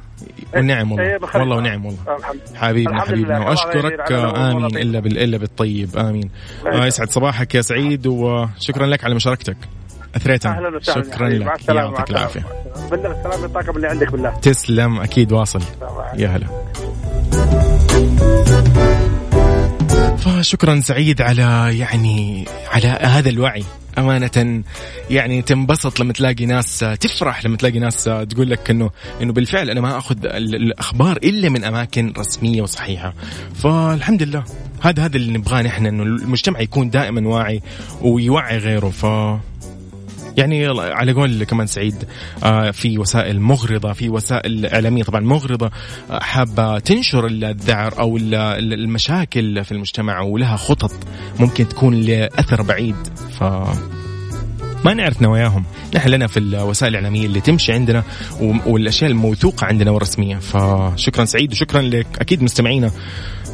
ونعم 0.56 0.92
والله. 0.92 1.06
إيه، 1.06 1.18
والله 1.34 1.56
ونعم 1.56 1.86
والله. 1.86 2.00
حبيبنا 2.54 3.00
حبيبنا 3.00 3.38
وأشكرك 3.38 4.12
آمين 4.12 4.66
إلا 4.66 4.98
إلا 4.98 5.38
بالطيب. 5.38 5.96
آمين. 5.96 6.30
آه 6.66 6.86
يسعد 6.86 7.10
صباحك 7.10 7.54
يا 7.54 7.60
سعيد 7.60 8.06
وشكرا 8.06 8.86
لك 8.86 9.04
على 9.04 9.14
مشاركتك. 9.14 9.56
أثريتها. 10.16 10.56
أهلا 10.56 10.76
وسهلا. 10.76 11.02
شكرا 11.04 11.28
لك. 11.28 11.68
يعطيك 11.68 12.10
العافية. 12.10 12.46
بالله 12.90 13.10
السلام 13.10 13.44
الطاقم 13.44 13.76
اللي 13.76 13.88
عندك 13.88 14.12
بالله. 14.12 14.30
تسلم. 14.30 15.00
أكيد 15.00 15.32
واصل. 15.32 15.62
يا 16.16 16.28
هلا. 16.28 16.46
فشكرا 20.18 20.80
سعيد 20.80 21.22
على 21.22 21.78
يعني 21.78 22.44
على 22.72 22.86
هذا 22.86 23.28
الوعي. 23.28 23.64
أمانة 23.98 24.62
يعني 25.10 25.42
تنبسط 25.42 26.00
لما 26.00 26.12
تلاقي 26.12 26.46
ناس 26.46 26.78
تفرح 27.00 27.44
لما 27.44 27.56
تلاقي 27.56 27.78
ناس 27.78 28.04
تقول 28.04 28.50
لك 28.50 28.70
إنه 28.70 28.90
إنه 29.22 29.32
بالفعل 29.32 29.70
أنا 29.70 29.80
ما 29.80 29.98
أخذ 29.98 30.16
الأخبار 30.24 31.16
إلا 31.16 31.48
من 31.48 31.64
أماكن 31.64 32.12
رسمية 32.18 32.62
وصحيحة. 32.62 33.14
فالحمد 33.54 34.22
لله. 34.22 34.44
هذا 34.80 35.04
هذا 35.04 35.16
اللي 35.16 35.38
نبغاه 35.38 35.62
نحن 35.62 35.86
إنه 35.86 36.02
المجتمع 36.02 36.60
يكون 36.60 36.90
دائما 36.90 37.28
واعي 37.28 37.62
ويوعي 38.02 38.58
غيره. 38.58 38.88
ف 38.88 39.06
يعني 40.38 40.66
على 40.78 41.12
قول 41.12 41.44
كمان 41.44 41.66
سعيد 41.66 41.94
آه، 42.44 42.70
في 42.70 42.98
وسائل 42.98 43.40
مغرضة 43.40 43.92
في 43.92 44.08
وسائل 44.08 44.66
إعلامية 44.66 45.02
طبعا 45.02 45.20
مغرضة 45.20 45.70
آه، 46.10 46.18
حابة 46.20 46.78
تنشر 46.78 47.26
الذعر 47.26 47.98
أو 47.98 48.16
المشاكل 48.16 49.64
في 49.64 49.72
المجتمع 49.72 50.20
ولها 50.20 50.56
خطط 50.56 50.92
ممكن 51.40 51.68
تكون 51.68 51.94
لأثر 51.94 52.62
بعيد. 52.62 52.96
ف 53.40 53.42
ما 54.84 54.94
نعرف 54.94 55.22
نواياهم 55.22 55.64
نحن 55.94 56.08
لنا 56.08 56.26
في 56.26 56.36
الوسائل 56.36 56.90
الإعلامية 56.92 57.26
اللي 57.26 57.40
تمشي 57.40 57.72
عندنا 57.72 58.02
والأشياء 58.40 59.10
الموثوقة 59.10 59.64
عندنا 59.66 59.90
والرسمية. 59.90 60.36
فشكرا 60.36 61.24
سعيد 61.24 61.52
وشكرا 61.52 61.82
لك. 61.82 62.06
أكيد 62.20 62.42
مستمعينا. 62.42 62.90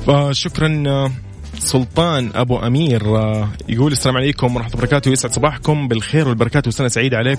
فشكرا 0.07 0.85
آه، 0.87 1.11
سلطان 1.59 2.31
أبو 2.35 2.59
أمير 2.59 3.17
آه، 3.17 3.49
يقول 3.69 3.93
السلام 3.93 4.17
عليكم 4.17 4.57
ورحمة 4.57 4.71
الله 4.71 4.79
وبركاته 4.79 5.11
يسعد 5.11 5.33
صباحكم 5.33 5.89
بالخير 5.89 6.29
والبركات 6.29 6.69
وسنة 6.69 6.89
سعيدة 6.89 7.17
عليك. 7.17 7.39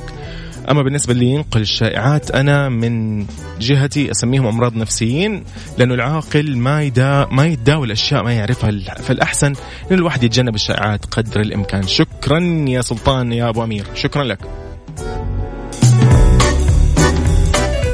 أما 0.71 0.82
بالنسبة 0.82 1.13
اللي 1.13 1.25
ينقل 1.25 1.62
الشائعات 1.62 2.32
أنا 2.32 2.69
من 2.69 3.25
جهتي 3.60 4.12
أسميهم 4.12 4.47
أمراض 4.47 4.75
نفسيين 4.75 5.43
لأنه 5.78 5.93
العاقل 5.93 6.58
ما 6.58 6.84
يدا 6.84 7.28
ما 7.32 7.45
يتداول 7.45 7.91
أشياء 7.91 8.23
ما 8.23 8.34
يعرفها 8.34 8.71
فالأحسن 8.95 9.54
إن 9.91 9.97
الواحد 9.97 10.23
يتجنب 10.23 10.56
الشائعات 10.56 11.06
قدر 11.06 11.41
الإمكان. 11.41 11.88
شكرا 11.88 12.65
يا 12.67 12.82
سلطان 12.82 13.34
يا 13.34 13.49
أبو 13.49 13.63
أمير. 13.63 13.86
شكرا 13.95 14.23
لك. 14.23 14.39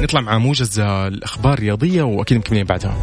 نطلع 0.02 0.20
مع 0.20 0.38
موجز 0.38 0.80
الأخبار 0.80 1.52
الرياضية 1.52 2.02
وأكيد 2.02 2.38
مكملين 2.38 2.64
بعدها. 2.64 3.02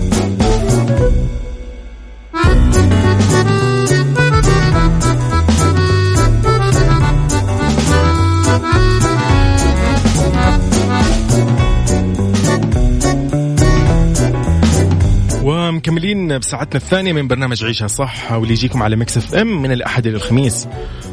مكملين 15.81 16.37
بساعتنا 16.37 16.75
الثانية 16.75 17.13
من 17.13 17.27
برنامج 17.27 17.63
عيشها 17.63 17.87
صح 17.87 18.31
واللي 18.31 18.53
يجيكم 18.53 18.83
على 18.83 18.95
Mix 18.95 19.17
FM 19.17 19.61
من 19.61 19.71
الأحد 19.71 20.07
إلى 20.07 20.15
الخميس. 20.15 20.67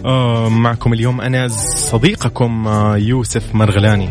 آه 0.05 0.49
معكم 0.49 0.93
اليوم 0.93 1.21
أنا 1.21 1.49
صديقكم 1.49 2.69
آه 2.69 2.97
يوسف 2.97 3.55
مرغلاني. 3.55 4.11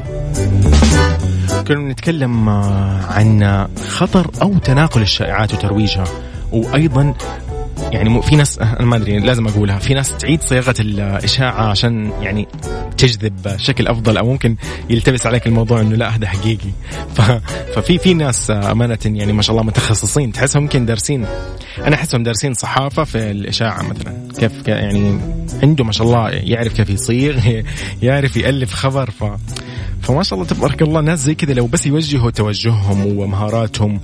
كنا 1.67 1.91
نتكلم 1.91 2.49
آه 2.49 3.05
عن 3.05 3.67
خطر 3.87 4.31
أو 4.41 4.57
تناقل 4.57 5.01
الشائعات 5.01 5.53
وترويجها 5.53 6.03
وأيضا 6.51 7.13
يعني 7.91 8.21
في 8.21 8.35
ناس 8.35 8.59
أنا 8.59 8.85
ما 8.85 8.95
أدري 8.95 9.19
لازم 9.19 9.47
أقولها. 9.47 9.79
في 9.79 9.93
ناس 9.93 10.17
تعيد 10.17 10.41
صياغة 10.41 10.75
الإشاعة 10.79 11.69
عشان 11.69 12.11
يعني 12.21 12.47
تجذب 12.97 13.57
شكل 13.57 13.87
أفضل 13.87 14.17
أو 14.17 14.25
ممكن 14.25 14.55
يلتبس 14.89 15.25
عليك 15.25 15.47
الموضوع 15.47 15.81
إنه 15.81 15.95
لا 15.95 16.15
هذا 16.15 16.27
حقيقي. 16.27 16.69
ففي 17.75 17.97
في 17.97 18.13
ناس 18.13 18.51
أمانة 18.51 18.97
يعني 19.05 19.33
ما 19.33 19.41
شاء 19.41 19.51
الله 19.51 19.67
متخصصين. 19.67 20.31
تحسهم 20.31 20.63
يمكن 20.63 20.85
دارسين 20.85 21.25
أنا 21.77 21.95
أحسهم 21.95 22.23
دارسين 22.23 22.53
صحافة 22.53 23.03
في 23.03 23.31
الإشاعة 23.31 23.83
مثلا. 23.83 24.13
كيف 24.39 24.67
يعني 24.67 25.19
عنده 25.63 25.83
ما 25.83 25.91
شاء 25.91 26.07
الله 26.07 26.29
يعرف 26.29 26.73
كيف 26.73 26.89
يصيغ 26.89 27.63
يعرف 28.03 28.37
يألف 28.37 28.73
خبر. 28.73 29.11
ف 29.11 29.23
فما 30.07 30.23
شاء 30.23 30.39
الله 30.39 30.49
تبارك 30.49 30.81
الله 30.81 31.01
ناس 31.01 31.19
زي 31.19 31.35
كذا 31.35 31.53
لو 31.53 31.67
بس 31.67 31.87
يوجهوا 31.87 32.31
توجههم 32.31 33.17
ومهاراتهم 33.17 33.99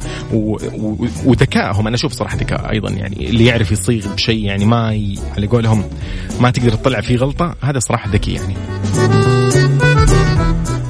وذكائهم. 1.25 1.87
أنا 1.87 1.95
أشوف 1.95 2.13
صراحة 2.13 2.37
ذكاء 2.37 2.71
أيضا 2.71 2.89
يعني 2.89 3.29
اللي 3.29 3.45
يعرف 3.45 3.71
يصيغ 3.71 4.13
بشيء 4.13 4.45
يعني 4.45 4.65
ما 4.65 4.93
ي... 4.93 5.19
على 5.37 5.47
قولهم 5.47 5.83
ما 6.39 6.51
تقدر 6.51 6.69
تطلع 6.69 7.01
فيه 7.01 7.17
غلطة 7.17 7.55
هذا 7.61 7.79
صراحة 7.79 8.09
ذكي 8.09 8.33
يعني. 8.33 8.55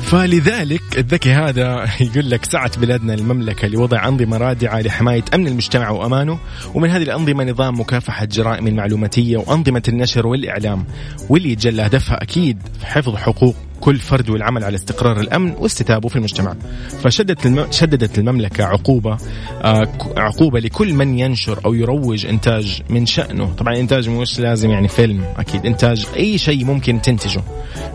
فلذلك 0.04 0.82
الذكي 0.98 1.32
هذا 1.34 1.88
يقول 2.08 2.30
لك 2.30 2.46
سعت 2.46 2.80
بلادنا 2.80 3.14
المملكة 3.14 3.68
لوضع 3.68 4.08
أنظمة 4.08 4.38
رادعة 4.38 4.82
لحماية 4.82 5.24
أمن 5.34 5.48
المجتمع 5.48 5.90
وأمانه 5.90 6.40
ومن 6.74 6.90
هذه 6.90 7.04
الأنظمة 7.04 7.44
نظام 7.44 7.80
مكافحة 7.80 8.26
جرائم 8.26 8.68
المعلوماتية 8.68 9.38
وأنظمة 9.38 9.84
النشر 9.88 10.28
والإعلام 10.28 10.86
واللي 11.30 11.52
يتجلى 11.52 11.82
هدفها 11.82 12.24
أكيد 12.24 12.58
حفظ 12.84 13.16
حقوق 13.16 13.56
كل 13.84 14.00
فرد 14.00 14.30
والعمل 14.30 14.64
على 14.64 14.76
استقرار 14.76 15.20
الأمن 15.20 15.52
واستتابه 15.60 16.10
في 16.10 16.16
المجتمع. 16.16 16.56
فشدت 17.04 17.46
الم... 17.46 17.68
شددت 17.72 18.20
المملكة 18.20 18.64
عقوبة 18.64 19.18
آه 19.62 19.88
عقوبة 20.18 20.60
لكل 20.60 20.94
من 20.94 21.20
ينشر 21.20 21.60
أو 21.66 21.74
يروج 21.74 22.26
إنتاج 22.26 22.82
من 22.90 23.06
شأنه، 23.06 23.54
طبعا 23.54 23.76
إنتاج 23.80 24.10
مش 24.10 24.40
لازم 24.40 24.70
يعني 24.70 24.88
فيلم 24.88 25.24
أكيد 25.38 25.66
إنتاج 25.66 26.08
أي 26.16 26.38
شيء 26.38 26.66
ممكن 26.66 27.02
تنتجه. 27.02 27.42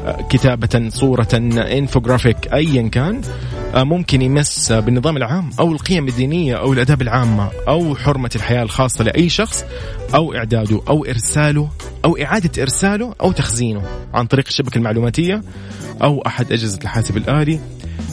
آه 0.07 0.27
كتابة، 0.31 0.89
صورة، 0.89 1.29
انفوجرافيك 1.35 2.53
ايا 2.53 2.89
كان 2.89 3.21
آه 3.75 3.85
ممكن 3.85 4.23
يمس 4.23 4.73
بالنظام 4.73 5.17
العام 5.17 5.51
أو 5.61 5.73
القيم 5.73 6.09
الدينية 6.09 6.55
أو 6.55 6.73
الأداب 6.73 7.03
العامة 7.03 7.51
أو 7.69 7.97
حرمة 7.97 8.31
الحياة 8.37 8.63
الخاصة 8.63 9.05
لأي 9.05 9.29
شخص 9.29 9.65
أو 10.15 10.35
إعداده 10.35 10.81
أو 10.89 11.05
إرساله 11.05 11.69
أو 12.05 12.17
إعادة 12.17 12.63
إرساله 12.63 13.15
أو 13.21 13.33
تخزينه 13.33 13.83
عن 14.15 14.27
طريق 14.27 14.45
الشبكة 14.49 14.79
المعلوماتية 14.79 15.43
أو 16.03 16.23
أحد 16.27 16.53
أجهزة 16.53 16.79
الحاسب 16.83 17.17
الآلي. 17.17 17.61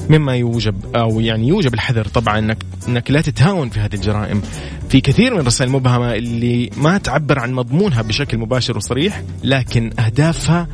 مما 0.10 0.36
يوجب 0.36 0.96
أو 0.96 1.20
يعني 1.20 1.48
يوجب 1.48 1.74
الحذر 1.74 2.06
طبعا 2.08 2.40
انك 2.40 2.58
إنك 2.88 3.12
لا 3.12 3.22
تتهاون 3.22 3.70
في 3.70 3.80
هذه 3.80 3.94
الجرائم. 3.94 4.42
في 4.90 5.02
كثير 5.02 5.34
من 5.34 5.40
الرسائل 5.40 5.70
المبهمه 5.70 6.14
اللي 6.16 6.70
ما 6.78 6.98
تعبر 6.98 7.40
عن 7.40 7.54
مضمونها 7.54 8.02
بشكل 8.02 8.38
مباشر 8.38 8.78
وصريح 8.78 9.24
لكن 9.44 9.92
أهدافها 10.00 10.68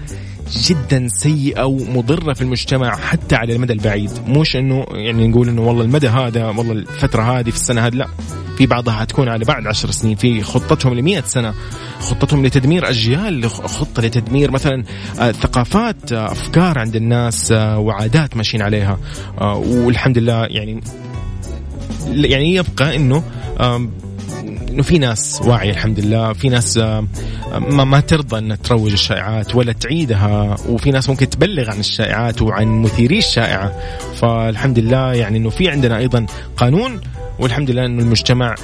جدا 0.52 1.08
سيئة 1.08 1.64
ومضرة 1.64 2.34
في 2.34 2.42
المجتمع 2.42 2.96
حتى 2.96 3.36
على 3.36 3.56
المدى 3.56 3.74
البعيد. 3.74 4.12
مش 4.28 4.56
إنه 4.56 4.86
يعني 4.92 5.28
نقول 5.28 5.50
إنه 5.50 5.62
والله 5.62 5.84
المدى 5.84 6.08
هذا 6.08 6.46
والله 6.46 6.72
الفترة 6.72 7.22
هذه 7.22 7.50
في 7.50 7.56
السنة 7.56 7.88
هذه 7.88 7.96
لا. 7.96 8.08
في 8.62 8.68
بعضها 8.68 8.94
حتكون 8.94 9.30
على 9.30 9.46
بعد 9.46 9.68
عشر 9.68 9.92
سنين. 9.92 10.16
في 10.16 10.44
خطتهم 10.44 10.94
لمئة 10.94 11.22
سنة 11.22 11.54
خطتهم 12.00 12.46
لتدمير 12.46 12.90
أجيال 12.90 13.50
خطة 13.50 14.02
لتدمير 14.02 14.52
مثلا 14.52 14.84
ثقافات 15.32 16.12
أفكار 16.14 16.80
عند 16.80 16.96
الناس 16.96 17.52
وعادات 17.52 18.38
ماشيين 18.38 18.64
عليها. 18.64 18.98
والحمد 19.42 20.18
لله 20.18 20.46
يعني 20.46 20.82
يعني 22.08 22.56
يبقى 22.56 22.96
إنه 22.96 23.24
إنه 24.70 24.84
في 24.84 24.98
ناس 24.98 25.42
واعية 25.46 25.72
الحمد 25.72 26.00
لله 26.00 26.34
في 26.34 26.50
ناس 26.50 26.78
ما, 26.78 27.84
ما 27.84 28.00
ترضى 28.00 28.38
ان 28.38 28.62
تروج 28.62 28.92
الشائعات 28.92 29.56
ولا 29.56 29.74
تعيدها 29.74 30.56
وفي 30.70 30.92
ناس 30.92 31.10
ممكن 31.10 31.30
تبلغ 31.30 31.72
عن 31.72 31.80
الشائعات 31.80 32.42
وعن 32.42 32.82
مثيري 32.82 33.18
الشائعة. 33.18 33.74
فالحمد 34.16 34.80
لله 34.80 35.14
يعني 35.14 35.38
إنه 35.38 35.50
في 35.50 35.70
عندنا 35.70 35.98
أيضا 35.98 36.26
قانون 36.58 37.02
والحمد 37.42 37.72
لله 37.72 37.86
إنه 37.86 38.04
المجتمع 38.04 38.56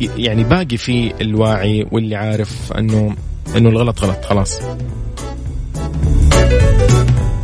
يعني 0.00 0.44
باقي 0.44 0.76
في 0.76 1.12
الواعي 1.20 1.86
واللي 1.90 2.16
عارف 2.16 2.72
إنه 2.78 3.14
إنه 3.56 3.68
الغلط 3.68 4.04
غلط 4.04 4.24
خلاص. 4.24 4.60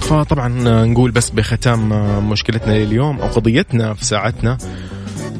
فطبعا 0.00 0.48
نقول 0.84 1.10
بس 1.10 1.30
بختام 1.30 1.88
مشكلتنا 2.30 2.72
لليوم 2.72 3.20
أو 3.20 3.26
قضيتنا 3.26 3.94
في 3.94 4.04
ساعتنا 4.04 4.58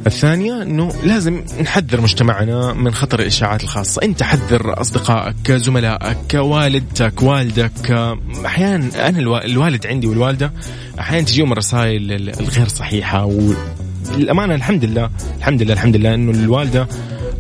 الثانية 0.07 0.63
أنه 0.63 0.93
لازم 1.05 1.45
نحذر 1.61 2.01
مجتمعنا 2.01 2.73
من 2.73 2.95
خطر 2.95 3.21
الإشاعات 3.21 3.63
الخاصة. 3.65 4.03
أنت 4.03 4.23
حذر 4.23 4.81
أصدقائك 4.81 5.53
زملائك 5.53 6.35
والدتك 6.35 7.23
والدك. 7.23 8.17
أحيانا 8.47 9.09
أنا 9.09 9.19
الوالد 9.45 9.87
عندي 9.87 10.07
والوالدة 10.07 10.53
أحيانا 11.01 11.27
تجيهم 11.27 11.53
الرسائل 11.53 12.13
الغير 12.13 12.69
صحيحة 12.69 13.25
والأمانة 14.13 14.55
الحمد 14.55 14.85
لله 14.85 15.11
الحمد 15.39 15.63
لله 15.63 15.73
الحمد 15.73 15.97
لله 15.97 16.15
أنه 16.15 16.31
الوالدة 16.31 16.89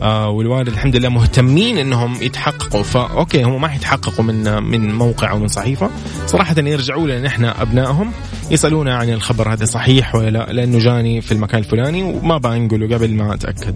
آه 0.03 0.29
والوالد 0.29 0.69
الحمد 0.69 0.97
لله 0.97 1.09
مهتمين 1.09 1.79
إنهم 1.79 2.23
يتحققوا. 2.23 2.83
فاوكي 2.83 3.43
هم 3.43 3.61
ما 3.61 3.69
حيتحققوا 3.69 4.25
من 4.25 4.63
من 4.63 4.95
موقع 4.95 5.31
أو 5.31 5.39
من 5.39 5.49
صحيفة. 5.49 5.91
صراحة 6.27 6.55
يرجعوا 6.59 7.07
لنا 7.07 7.21
نحن 7.21 7.45
أبنائهم. 7.45 8.13
يسألونا 8.51 8.97
عن 8.97 9.11
الخبر. 9.11 9.53
هذا 9.53 9.65
صحيح 9.65 10.15
ولا 10.15 10.31
لا؟ 10.31 10.53
لأنه 10.53 10.79
جاني 10.79 11.21
في 11.21 11.33
المكان 11.33 11.61
الفلاني 11.61 12.03
وما 12.03 12.39
بنقله 12.39 12.97
قبل 12.97 13.11
ما 13.11 13.35
أتأكد. 13.35 13.75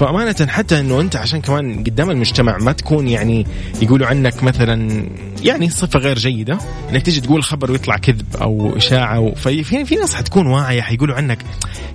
فأمانة 0.00 0.46
حتى 0.48 0.80
إنه 0.80 1.00
أنت 1.00 1.16
عشان 1.16 1.40
كمان 1.40 1.84
قدام 1.84 2.10
المجتمع 2.10 2.58
ما 2.58 2.72
تكون 2.72 3.08
يعني 3.08 3.46
يقولوا 3.82 4.06
عنك 4.06 4.42
مثلا 4.42 5.06
يعني 5.42 5.70
صفة 5.70 5.98
غير 5.98 6.18
جيدة 6.18 6.58
إنك 6.90 7.02
تيجي 7.02 7.20
تقول 7.20 7.42
خبر 7.42 7.70
ويطلع 7.70 7.96
كذب 7.96 8.36
أو 8.36 8.76
إشاعة 8.76 9.32
في 9.34 9.64
في 9.84 9.96
ناس 9.96 10.14
حتكون 10.14 10.46
واعية 10.46 10.80
حيقولوا 10.80 11.16
عنك 11.16 11.38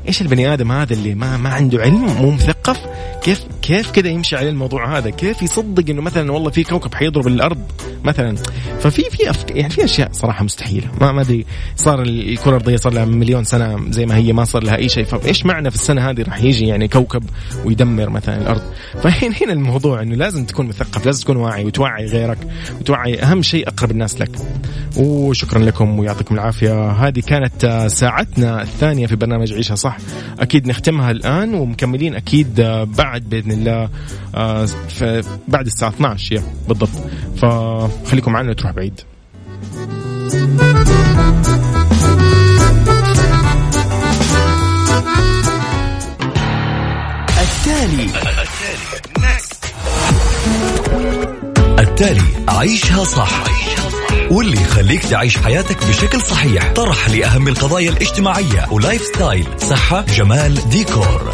إيش 0.08 0.21
البني 0.21 0.54
آدم 0.54 0.71
هذا 0.71 0.93
اللي 0.93 1.15
ما 1.15 1.38
ما 1.38 1.50
عنده 1.50 1.82
علم 1.82 2.06
مو 2.06 2.32
مثقف؟ 2.32 2.80
كيف 3.24 3.43
كيف 3.62 3.91
كذا 3.91 4.10
يمشي 4.10 4.36
عليه 4.36 4.50
الموضوع 4.50 4.97
هذا؟ 4.97 5.10
كيف 5.10 5.41
يصدق 5.41 5.89
إنه 5.89 6.02
مثلا 6.02 6.32
والله 6.32 6.50
في 6.50 6.63
كوكب 6.63 6.95
حيضرب 6.95 7.28
الأرض 7.28 7.62
مثلا؟ 8.04 8.36
ففي 8.80 9.04
في 9.12 9.30
أفك... 9.30 9.52
يعني 9.52 9.69
في 9.69 9.84
أشياء 9.84 10.10
صراحة 10.12 10.43
مستحيلة. 10.43 10.88
ما 11.02 11.12
ما 11.12 11.21
أدري 11.21 11.45
صار 11.76 12.02
الكرة 12.02 12.50
الأرضية 12.50 12.78
صار 12.78 12.93
لها 12.93 13.06
مليون 13.06 13.43
سنة 13.43 13.91
زي 13.91 14.06
ما 14.06 14.15
هي 14.15 14.34
ما 14.34 14.43
صار 14.43 14.63
لها 14.63 14.76
أي 14.76 14.89
شيء. 14.89 15.06
فايش 15.06 15.45
معنى 15.45 15.69
في 15.69 15.76
السنة 15.76 16.10
هذه 16.10 16.21
راح 16.21 16.43
يجي 16.43 16.67
يعني 16.67 16.88
كوكب 16.88 17.24
ويدمر 17.65 18.10
مثلا 18.10 18.38
الأرض؟ 18.38 18.62
فهنا 19.04 19.36
هنا 19.41 19.54
الموضوع 19.54 20.02
إنه 20.02 20.15
لازم 20.15 20.45
تكون 20.45 20.67
مثقف 20.67 21.06
لازم 21.06 21.24
تكون 21.24 21.38
واعي 21.38 21.65
وتوعي 21.65 22.06
غيرك 22.06 22.38
وتوعي 22.80 23.19
أهم 23.19 23.41
شيء 23.41 23.67
أقرب 23.67 23.91
الناس 23.91 24.21
لك. 24.21 24.32
وشكرا 24.97 25.60
لكم 25.60 26.00
ويعطيكم 26.00 26.36
العافية. 26.36 26.91
هذه 26.91 27.19
كانت 27.19 27.86
ساعتنا 27.91 28.62
الثانية 28.62 29.08
في 29.08 29.15
برنامج 29.15 29.54
عيشها 29.54 29.76
صح. 29.76 29.97
أكيد 30.39 30.67
نختمها 30.67 31.12
الآن 31.12 31.54
ومكملين 31.54 32.15
أكيد 32.15 32.62
بعد 32.97 33.30
بإذن 33.30 33.51
الله 33.54 33.90
بعد 35.48 35.66
الساعة 35.66 35.90
12 35.90 36.42
بالضبط. 36.68 36.90
فخليكم 37.38 38.32
معنا 38.32 38.54
تروح 38.54 38.72
بعيد. 38.72 39.02
التالي. 47.42 48.10
التالي 51.80 52.22
عيشها 52.50 53.04
صح. 53.04 53.44
واللي 54.32 54.62
يخليك 54.62 55.06
تعيش 55.06 55.38
حياتك 55.38 55.88
بشكل 55.88 56.22
صحيح. 56.22 56.74
طرح 56.74 57.10
لأهم 57.10 57.48
القضايا 57.48 57.90
الاجتماعية 57.90 58.68
و 58.72 59.02
lifestyle. 59.02 59.48
صحة 59.58 60.02
جمال 60.02 60.70
ديكور. 60.70 61.34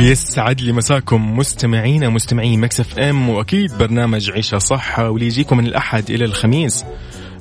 ويسعد 0.00 0.60
لي 0.60 0.72
مساكم 0.72 1.36
مستمعينا 1.36 2.08
مستمعي 2.08 2.56
مكسف 2.56 2.98
ام 2.98 3.28
وأكيد 3.28 3.78
برنامج 3.78 4.30
عيشة 4.30 4.58
صح 4.58 4.98
واللي 4.98 5.26
يجيكم 5.26 5.56
من 5.56 5.66
الأحد 5.66 6.10
إلى 6.10 6.24
الخميس 6.24 6.84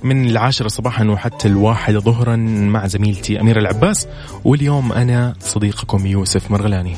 من 0.03 0.30
العاشرة 0.30 0.68
صباحا 0.68 1.05
وحتى 1.05 1.47
الواحدة 1.47 1.99
ظهرا 1.99 2.36
مع 2.36 2.88
زميلتي 2.88 3.41
أميرة 3.41 3.60
العباس. 3.60 4.07
واليوم 4.43 4.91
أنا 4.91 5.36
صديقكم 5.39 6.05
يوسف 6.05 6.51
مرغلاني. 6.51 6.95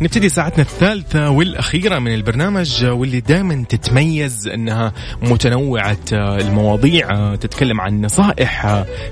نبتدي 0.00 0.28
ساعتنا 0.28 0.62
الثالثة 0.62 1.30
والأخيرة 1.30 1.98
من 1.98 2.14
البرنامج 2.14 2.84
واللي 2.84 3.20
دائما 3.20 3.64
تتميز 3.68 4.48
أنها 4.48 4.92
متنوعة 5.22 5.98
المواضيع 6.12 7.34
تتكلم 7.34 7.80
عن 7.80 8.00
نصائح 8.00 8.66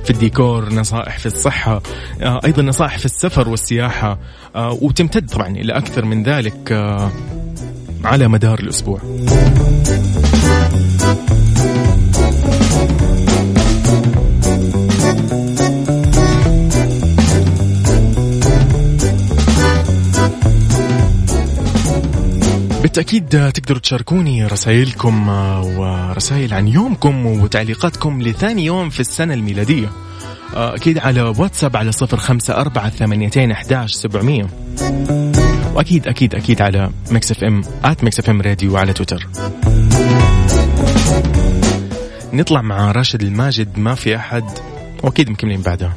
في 0.05 0.11
الديكور 0.11 0.73
نصائح 0.75 1.19
في 1.19 1.27
الصحة 1.27 1.83
أيضا 2.23 2.63
نصائح 2.63 2.99
في 2.99 3.05
السفر 3.05 3.49
والسياحة 3.49 4.19
وتمتد 4.57 5.31
طبعا 5.31 5.49
إلى 5.49 5.73
أكثر 5.73 6.05
من 6.05 6.23
ذلك 6.23 6.73
على 8.05 8.29
مدار 8.29 8.59
الأسبوع. 8.61 9.01
بالتأكيد 22.95 23.53
تقدروا 23.53 23.81
تشاركوني 23.81 24.47
رسائلكم 24.47 25.29
ورسائل 25.79 26.55
عن 26.55 26.69
يومكم 26.69 27.27
وتعليقاتكم 27.27 28.23
لثاني 28.23 28.65
يوم 28.65 28.91
في 28.91 29.01
السنة 29.01 29.35
الميلادية. 29.35 29.91
أكيد 30.55 30.99
على 30.99 31.23
واتساب 31.23 31.77
على 31.77 31.93
صفر 31.93 32.17
خمسة 32.17 32.55
أربعة 32.57 32.91
ثمانيتين 32.91 33.51
أحداش 33.51 33.93
سبعمية. 33.93 34.47
وأكيد 35.75 36.09
أكيد 36.09 36.35
أكيد 36.35 36.63
على 36.63 36.91
Mix 37.11 37.31
FM 37.31 37.63
at 37.85 38.05
Mix 38.05 38.19
FM 38.19 38.43
Radio 38.43 38.77
على 38.77 38.93
تويتر. 38.93 39.29
نطلع 42.33 42.63
مع 42.63 42.93
راشد 42.93 43.23
الماجد 43.23 43.79
ما 43.79 43.95
في 43.95 44.17
أحد 44.17 44.45
وأكيد 45.03 45.31
مكملين 45.31 45.63
بعدها. 45.63 45.97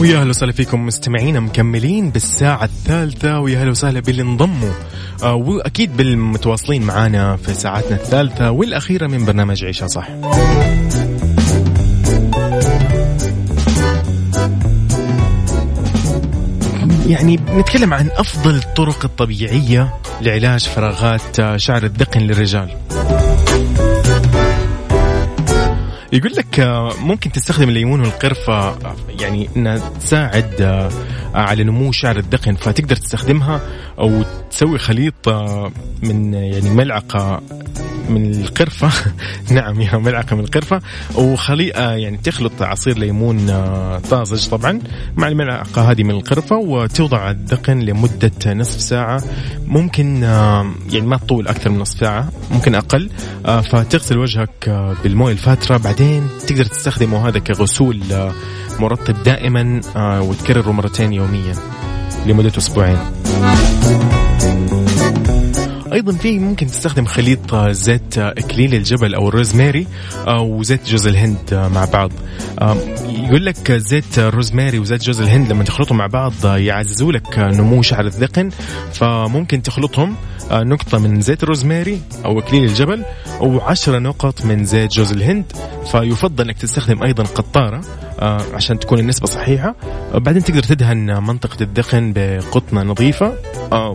ويا 0.00 0.20
أهلا 0.20 0.30
وسهلا 0.30 0.52
فيكم 0.52 0.86
مستمعينا 0.86 1.40
مكملين 1.40 2.10
بالساعة 2.10 2.64
الثالثة 2.64 3.40
ويا 3.40 3.60
أهلا 3.60 3.70
وسهلا 3.70 4.00
باللي 4.00 4.22
انضموا 4.22 4.72
آه 5.22 5.34
وأكيد 5.34 5.96
بالمتواصلين 5.96 6.82
معانا 6.82 7.36
في 7.36 7.54
ساعتنا 7.54 7.96
الثالثة 7.96 8.50
والأخيرة 8.50 9.06
من 9.06 9.24
برنامج 9.24 9.64
عيشها 9.64 9.86
صح. 9.86 10.08
يعني 17.06 17.36
بنتكلم 17.36 17.94
عن 17.94 18.08
أفضل 18.16 18.54
الطرق 18.54 19.04
الطبيعية 19.04 19.94
لعلاج 20.20 20.68
فراغات 20.68 21.56
شعر 21.56 21.84
الذقن 21.84 22.20
للرجال. 22.20 22.70
يقول 26.12 26.32
لك 26.36 26.60
ممكن 27.00 27.32
تستخدم 27.32 27.68
الليمون 27.68 28.00
والقرفة 28.00 28.78
يعني 29.20 29.48
إنها 29.56 29.78
تساعد 29.88 30.88
على 31.34 31.64
نمو 31.64 31.92
شعر 31.92 32.16
الذقن 32.16 32.54
فتقدر 32.54 32.96
تستخدمها 32.96 33.60
أو 33.98 34.22
تسوي 34.50 34.78
خليط 34.78 35.28
من 36.02 36.34
يعني 36.34 36.70
ملعقة 36.70 37.42
من 38.10 38.34
القرفة. 38.34 38.90
نعم 39.50 39.80
يا 39.80 39.96
ملعقة 39.96 40.36
من 40.36 40.44
القرفة. 40.44 40.80
وخليقة 41.14 41.92
يعني 41.92 42.16
تخلط 42.16 42.62
عصير 42.62 42.98
ليمون 42.98 43.46
طازج 44.10 44.48
طبعا 44.48 44.80
مع 45.16 45.28
الملعقة 45.28 45.90
هذه 45.90 46.02
من 46.02 46.10
القرفة 46.10 46.56
وتوضع 46.56 47.30
الذقن 47.30 47.78
لمدة 47.78 48.54
نصف 48.54 48.80
ساعة. 48.80 49.22
ممكن 49.66 50.22
يعني 50.92 51.06
ما 51.06 51.16
تطول 51.16 51.48
أكثر 51.48 51.70
من 51.70 51.78
نصف 51.78 52.00
ساعة 52.00 52.28
ممكن 52.50 52.74
أقل. 52.74 53.10
فتغسل 53.44 54.18
وجهك 54.18 54.92
بالموية 55.02 55.32
الفاترة. 55.32 55.76
بعدين 55.76 56.28
تقدر 56.46 56.64
تستخدمه 56.64 57.28
هذا 57.28 57.38
كغسول 57.38 58.00
مرطب 58.80 59.22
دائما 59.22 59.80
وتكرره 60.20 60.72
مرتين 60.72 61.12
يوميا 61.12 61.54
لمدة 62.26 62.52
أسبوعين. 62.58 62.98
أيضا 65.92 66.12
في 66.12 66.38
ممكن 66.38 66.66
تستخدم 66.66 67.04
خليط 67.04 67.54
زيت 67.56 68.18
اكليل 68.18 68.74
الجبل 68.74 69.14
أو 69.14 69.28
الروزماري 69.28 69.86
وزيت 70.28 70.88
جوز 70.88 71.06
الهند 71.06 71.70
مع 71.74 71.84
بعض. 71.84 72.12
يقول 73.08 73.46
لك 73.46 73.72
زيت 73.72 74.18
الروزماري 74.18 74.78
وزيت 74.78 75.02
جوز 75.02 75.20
الهند 75.20 75.52
لما 75.52 75.64
تخلطهم 75.64 75.98
مع 75.98 76.06
بعض 76.06 76.32
يعززوا 76.44 77.12
لك 77.12 77.38
نمو 77.38 77.82
شعر 77.82 78.06
الذقن. 78.06 78.50
فممكن 78.92 79.62
تخلطهم 79.62 80.16
نقطة 80.52 80.98
من 80.98 81.20
زيت 81.20 81.42
الروزماري 81.42 82.00
أو 82.24 82.38
إكليل 82.38 82.64
الجبل 82.64 83.04
وعشرة 83.40 83.98
نقط 83.98 84.44
من 84.44 84.64
زيت 84.64 84.90
جوز 84.90 85.12
الهند. 85.12 85.52
فيفضل 85.92 86.44
أنك 86.44 86.58
تستخدم 86.58 87.02
أيضا 87.02 87.24
قطارة 87.24 87.80
عشان 88.54 88.78
تكون 88.78 88.98
النسبة 88.98 89.26
صحيحة. 89.26 89.74
بعدين 90.14 90.44
تقدر 90.44 90.62
تدهن 90.62 91.22
منطقة 91.22 91.62
الذقن 91.62 92.12
بقطنة 92.16 92.82
نظيفة 92.82 93.32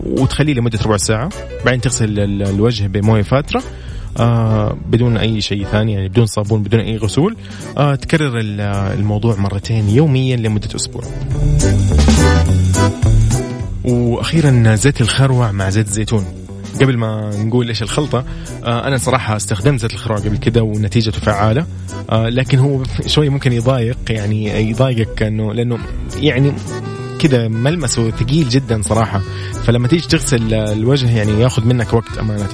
وتخليه 0.06 0.54
لمدة 0.54 0.78
ربع 0.84 0.96
ساعة. 0.96 1.28
بعدين 1.64 1.80
تغسل 1.80 2.20
الوجه 2.42 2.86
بموية 2.86 3.22
فاترة 3.22 3.62
آه 4.18 4.76
بدون 4.86 5.16
أي 5.16 5.40
شيء 5.40 5.64
ثاني 5.64 5.92
يعني 5.92 6.08
بدون 6.08 6.26
صابون 6.26 6.62
بدون 6.62 6.80
أي 6.80 6.96
غسول. 6.96 7.36
آه 7.78 7.94
تكرر 7.94 8.40
الموضوع 8.94 9.36
مرتين 9.36 9.88
يوميا 9.88 10.36
لمدة 10.36 10.68
أسبوع. 10.76 11.02
وأخيرا 13.84 14.74
زيت 14.74 15.00
الخروع 15.00 15.52
مع 15.52 15.70
زيت 15.70 15.86
الزيتون. 15.86 16.24
قبل 16.80 16.96
ما 16.96 17.30
نقول 17.36 17.68
إيش 17.68 17.82
الخلطة 17.82 18.24
آه 18.64 18.86
أنا 18.86 18.96
صراحة 18.96 19.36
استخدمت 19.36 19.80
زيت 19.80 19.92
الخروع 19.92 20.18
قبل 20.18 20.36
كده 20.36 20.62
ونتيجته 20.62 21.20
فعالة 21.20 21.66
آه 22.10 22.28
لكن 22.28 22.58
هو 22.58 22.82
شوي 23.06 23.28
ممكن 23.28 23.52
يضايق 23.52 23.98
يعني 24.10 24.70
يضايقك 24.70 25.22
انه 25.22 25.52
لأنه 25.52 25.78
يعني 26.16 26.52
كذا 27.24 27.48
ملمسه 27.48 28.10
ثقيل 28.10 28.48
جدا 28.48 28.82
صراحة. 28.82 29.20
فلما 29.64 29.88
تيجي 29.88 30.08
تغسل 30.08 30.54
الوجه 30.54 31.10
يعني 31.10 31.40
ياخذ 31.40 31.64
منك 31.64 31.92
وقت 31.92 32.18
أمانة. 32.18 32.48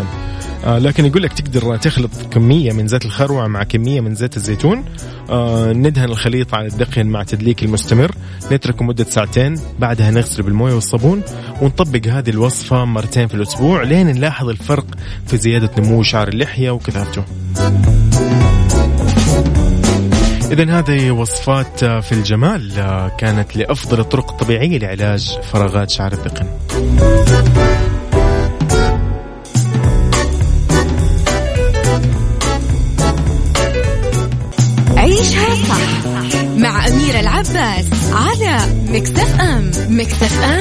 آه 0.65 0.79
لكن 0.79 1.05
يقول 1.05 1.23
لك 1.23 1.33
تقدر 1.33 1.77
تخلط 1.77 2.11
كمية 2.31 2.73
من 2.73 2.89
زيت 2.89 3.05
الخروع 3.05 3.47
مع 3.47 3.63
كمية 3.63 4.01
من 4.01 4.15
زيت 4.15 4.37
الزيتون. 4.37 4.85
آه 5.31 5.73
ندهن 5.73 6.05
الخليط 6.05 6.55
على 6.55 6.67
الدقن 6.67 7.07
مع 7.07 7.23
تدليك 7.23 7.63
المستمر. 7.63 8.15
نتركه 8.53 8.85
مدة 8.85 9.05
ساعتين 9.05 9.55
بعدها 9.79 10.11
نغسل 10.11 10.43
بالموية 10.43 10.75
والصابون 10.75 11.23
ونطبق 11.61 12.07
هذه 12.07 12.31
الوصفة 12.31 12.85
مرتين 12.85 13.27
في 13.27 13.35
الأسبوع 13.35 13.83
لين 13.83 14.07
نلاحظ 14.07 14.49
الفرق 14.49 14.87
في 15.27 15.37
زيادة 15.37 15.71
نمو 15.79 16.03
شعر 16.03 16.29
اللحية 16.29 16.71
وكثافته. 16.71 17.25
إذا 20.51 20.79
هذه 20.79 21.11
وصفات 21.11 21.85
في 21.85 22.13
الجمال 22.13 22.73
كانت 23.19 23.57
لأفضل 23.57 24.01
الطرق 24.01 24.31
الطبيعية 24.31 24.79
لعلاج 24.79 25.39
فراغات 25.53 25.91
شعر 25.91 26.13
الذقن. 26.13 26.47
عيشها 34.97 35.55
صح 35.55 36.11
مع 36.57 36.87
أميرة 36.87 37.21
العباس 37.21 37.87
على 38.13 38.59
Mix 38.89 39.41
FM 39.41 39.71
Mix 39.89 40.43
FM 40.43 40.60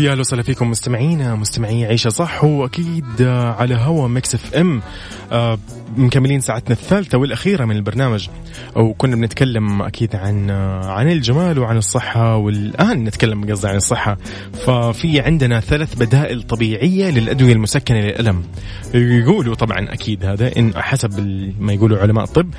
ويا 0.00 0.10
أهلا 0.10 0.20
وسهلا 0.20 0.42
فيكم 0.42 0.70
مستمعينا 0.70 1.34
مستمعي 1.34 1.84
عيشها 1.84 2.10
صح 2.10 2.44
وأكيد 2.44 3.22
على 3.58 3.74
هوا 3.74 4.08
Mix 4.08 4.34
FM. 4.34 4.82
آه 5.32 5.58
مكملين 5.96 6.40
ساعتنا 6.40 6.72
الثالثة 6.72 7.18
والأخيرة 7.18 7.64
من 7.64 7.76
البرنامج. 7.76 8.28
وكنا 8.76 9.16
بنتكلم 9.16 9.82
أكيد 9.82 10.16
عن 10.16 10.50
عن 10.84 11.10
الجمال 11.10 11.58
وعن 11.58 11.76
الصحة 11.76 12.36
والآن 12.36 13.04
نتكلم 13.04 13.50
قصدي 13.50 13.68
عن 13.68 13.76
الصحة. 13.76 14.18
ففي 14.52 15.20
عندنا 15.20 15.60
ثلاث 15.60 15.94
بدائل 15.94 16.42
طبيعية 16.42 17.10
للأدوية 17.10 17.52
المسكنة 17.52 17.98
للألم. 17.98 18.42
يقولوا 18.94 19.54
طبعا 19.54 19.92
أكيد 19.92 20.24
هذا 20.24 20.56
إن 20.58 20.72
حسب 20.76 21.20
ما 21.60 21.72
يقولوا 21.72 21.98
علماء 21.98 22.24
الطب 22.24 22.50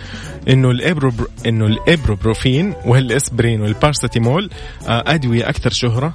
إنه 0.50 0.72
الإبرو 0.72 1.12
إنه 1.46 1.66
الإبروبروفين 1.66 2.74
والإسبرين 2.86 3.62
والبارستيمول 3.62 4.50
آه 4.88 5.04
أدوية 5.08 5.50
أكثر 5.50 5.70
شهرة 5.70 6.14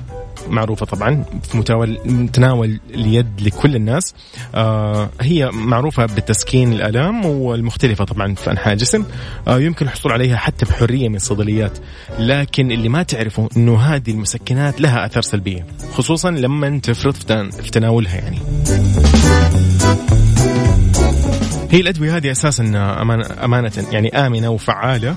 معروفة 0.49 0.87
طبعا 0.87 1.25
في 1.43 1.59
متناول 1.59 1.99
متناول 2.05 2.81
اليد 2.95 3.41
لكل 3.41 3.77
الناس. 3.77 4.15
آه 4.55 5.11
هي 5.21 5.51
معروفة 5.51 6.07
بالتسكين 6.07 6.73
الآلام 6.73 7.27
والمختلفة 7.27 8.05
طبعا 8.05 8.35
في 8.35 8.51
أنحاء 8.51 8.73
الجسم. 8.73 9.05
آه 9.49 9.59
يمكن 9.59 9.87
الحصول 9.87 10.13
عليها 10.13 10.37
حتى 10.37 10.67
بحرية 10.67 11.09
من 11.09 11.17
الصيدليات 11.17 11.79
لكن 12.19 12.73
اللي 12.73 12.89
ما 12.89 13.03
تعرفه 13.03 13.49
أنه 13.57 13.79
هذه 13.79 14.11
المسكنات 14.11 14.81
لها 14.81 15.07
أثار 15.07 15.23
سلبية 15.23 15.67
خصوصا 15.93 16.31
لما 16.31 16.79
تفرط 16.79 17.17
في 17.33 17.71
تناولها 17.71 18.15
يعني. 18.17 18.39
هي 21.71 21.81
الأدوية 21.81 22.17
هذه 22.17 22.31
أساسا 22.31 22.62
أمانة 23.45 23.73
يعني 23.93 24.09
آمنة 24.09 24.51
وفعالة 24.51 25.17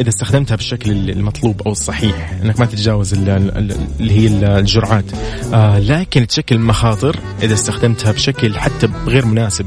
إذا 0.00 0.08
استخدمتها 0.08 0.56
بالشكل 0.56 0.90
المطلوب 1.10 1.62
أو 1.62 1.72
الصحيح 1.72 2.32
أنك 2.42 2.60
ما 2.60 2.66
تتجاوز 2.66 3.14
اللي 3.14 4.12
هي 4.12 4.26
الجرعات. 4.58 5.04
آه، 5.52 5.78
لكن 5.78 6.26
تشكل 6.26 6.58
مخاطر 6.58 7.16
إذا 7.42 7.54
استخدمتها 7.54 8.12
بشكل 8.12 8.58
حتى 8.58 8.88
غير 9.06 9.26
مناسب. 9.26 9.66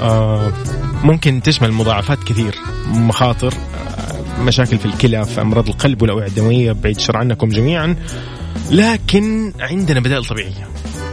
آه، 0.00 0.52
ممكن 1.04 1.42
تشمل 1.42 1.72
مضاعفات 1.72 2.24
كثير 2.24 2.54
مخاطر 2.86 3.54
آه، 3.54 4.42
مشاكل 4.42 4.78
في 4.78 4.86
الكلى 4.86 5.24
في 5.24 5.40
أمراض 5.40 5.68
القلب 5.68 6.02
والأوعية 6.02 6.28
الدموية 6.28 6.72
بعيد 6.72 6.96
الشر 6.96 7.16
عنكم 7.16 7.48
جميعا. 7.48 7.96
لكن 8.70 9.52
عندنا 9.60 10.00
بدائل 10.00 10.24
طبيعية. 10.24 10.68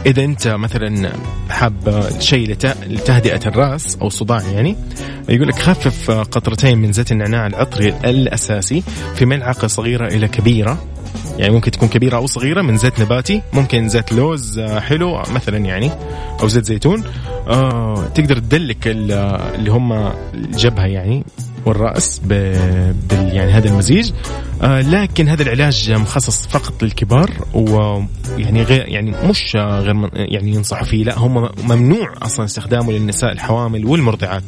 إذا 0.06 0.24
أنت 0.24 0.48
مثلا 0.48 1.12
حاب 1.50 2.04
شيء 2.18 2.50
لتهدئة 2.86 3.40
الرأس 3.46 3.96
أو 4.02 4.06
الصداع 4.06 4.42
يعني 4.42 4.76
يقول 5.28 5.48
لك 5.48 5.58
خفف 5.58 6.10
قطرتين 6.10 6.78
من 6.78 6.92
زيت 6.92 7.12
النعناع 7.12 7.46
العطري 7.46 7.88
الأساسي 7.88 8.82
في 9.14 9.26
ملعقة 9.26 9.66
صغيرة 9.66 10.06
إلى 10.06 10.28
كبيرة. 10.28 10.84
يعني 11.38 11.52
ممكن 11.54 11.70
تكون 11.70 11.88
كبيرة 11.88 12.16
أو 12.16 12.26
صغيرة 12.26 12.62
من 12.62 12.76
زيت 12.76 13.00
نباتي 13.00 13.42
ممكن 13.52 13.88
زيت 13.88 14.12
لوز 14.12 14.60
حلو 14.60 15.22
مثلا 15.34 15.58
يعني 15.58 15.90
أو 16.42 16.48
زيت 16.48 16.64
زيتون. 16.64 17.04
آه 17.48 18.06
تقدر 18.14 18.38
تدلك 18.38 18.86
اللي 18.86 19.70
هم 19.70 20.12
الجبهة 20.34 20.86
يعني 20.86 21.24
والرأس 21.66 22.18
بال 22.18 22.94
يعني 23.10 23.52
هذا 23.52 23.68
المزيج. 23.68 24.12
آه 24.62 24.80
لكن 24.80 25.28
هذا 25.28 25.42
العلاج 25.42 25.92
مخصص 25.92 26.46
فقط 26.46 26.82
للكبار 26.82 27.30
ويعني 27.54 28.62
غير 28.62 28.88
يعني 28.88 29.10
مش 29.10 29.56
غير 29.56 30.10
يعني 30.14 30.54
ينصحوا 30.54 30.86
فيه 30.86 31.04
لا 31.04 31.18
هم 31.18 31.48
ممنوع 31.64 32.14
أصلا 32.22 32.44
استخدامه 32.44 32.92
للنساء 32.92 33.32
الحوامل 33.32 33.84
والمرضعات. 33.86 34.44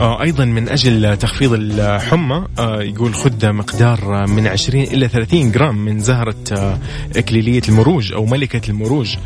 أيضا 0.00 0.44
من 0.44 0.68
أجل 0.68 1.16
تخفيض 1.16 1.52
الحمى 1.52 2.46
آه، 2.58 2.82
يقول 2.82 3.14
خذ 3.14 3.52
مقدار 3.52 4.26
من 4.26 4.46
20 4.46 4.84
إلى 4.84 5.08
30 5.08 5.52
جرام 5.52 5.84
من 5.84 6.00
زهرة 6.00 6.34
آه، 6.52 6.78
إكليلية 7.16 7.62
المروج 7.68 8.12
أو 8.12 8.26
ملكة 8.26 8.70
المروج. 8.70 9.16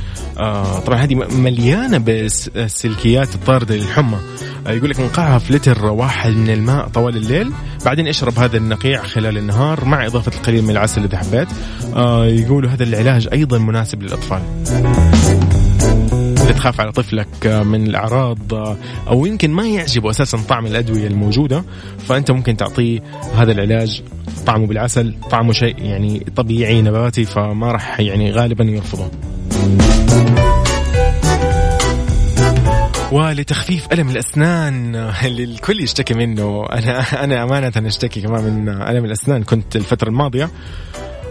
طبعا 0.86 0.98
هذه 0.98 1.14
مليانة 1.14 1.98
بالسلكيات 1.98 3.34
الطاردة 3.34 3.76
للحمى. 3.76 4.18
يقول 4.66 4.90
لك 4.90 5.00
نقعها 5.00 5.38
في 5.38 5.52
لتر 5.52 5.86
واحد 5.86 6.32
من 6.32 6.50
الماء 6.50 6.88
طوال 6.88 7.16
الليل 7.16 7.52
بعدين 7.84 8.08
اشرب 8.08 8.38
هذا 8.38 8.56
النقيع 8.56 9.02
خلال 9.02 9.38
النهار 9.38 9.84
مع 9.84 10.06
إضافة 10.06 10.32
القليل 10.36 10.62
من 10.62 10.70
العسل 10.70 11.04
إذا 11.04 11.18
حبيت. 11.18 11.48
يقولوا 12.42 12.70
هذا 12.70 12.84
العلاج 12.84 13.28
أيضا 13.32 13.58
مناسب 13.58 14.02
للأطفال. 14.02 14.42
اذا 16.46 16.54
تخاف 16.54 16.80
على 16.80 16.92
طفلك 16.92 17.46
من 17.46 17.86
الأعراض 17.86 18.54
أو 19.08 19.26
يمكن 19.26 19.50
ما 19.50 19.66
يعجبه 19.66 20.10
أساسا 20.10 20.38
طعم 20.48 20.66
الأدوية 20.66 21.06
الموجودة 21.06 21.64
فأنت 21.98 22.30
ممكن 22.30 22.56
تعطيه 22.56 23.00
هذا 23.36 23.52
العلاج. 23.52 24.02
طعمه 24.46 24.66
بالعسل 24.66 25.14
طعمه 25.30 25.52
شيء 25.52 25.78
يعني 25.78 26.26
طبيعي 26.36 26.82
نباتي 26.82 27.24
فما 27.24 27.72
راح 27.72 28.00
يعني 28.00 28.30
غالبا 28.30 28.64
يرفضه. 28.64 29.10
ولتخفيف 33.12 33.86
ألم 33.92 34.08
الأسنان 34.08 34.94
اللي 35.24 35.44
الكل 35.44 35.80
يشتكي 35.80 36.14
منه. 36.14 36.66
أنا 36.66 37.24
أنا 37.24 37.42
أمانة 37.42 37.72
أشتكي 37.76 38.20
كمان 38.20 38.44
من 38.44 38.68
ألم 38.68 39.04
الأسنان. 39.04 39.42
كنت 39.42 39.76
الفترة 39.76 40.08
الماضية 40.08 40.50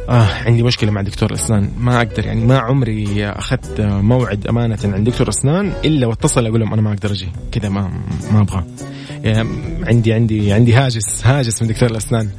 آه 0.09 0.27
عندي 0.45 0.63
مشكلة 0.63 0.91
مع 0.91 1.01
دكتور 1.01 1.33
أسنان. 1.33 1.71
ما 1.77 1.97
أقدر 1.97 2.25
يعني 2.25 2.45
ما 2.45 2.59
عمري 2.59 3.27
أخذت 3.27 3.81
موعد 3.81 4.47
أمانة 4.47 4.77
عند 4.83 5.09
دكتور 5.09 5.29
أسنان 5.29 5.73
إلا 5.85 6.07
واتصل 6.07 6.45
أقول 6.45 6.59
لهم 6.59 6.73
أنا 6.73 6.81
ما 6.81 6.93
أقدر 6.93 7.11
أجي 7.11 7.27
كذا 7.51 7.69
ما 7.69 7.91
ما 8.31 8.41
أبغى. 8.41 8.55
يعني 8.55 8.67
عندي 9.25 10.13
عندي 10.13 10.53
عندي 10.53 10.73
هاجس 10.73 11.27
هاجس 11.27 11.61
من 11.61 11.67
دكتور 11.67 11.89
الأسنان. 11.89 12.29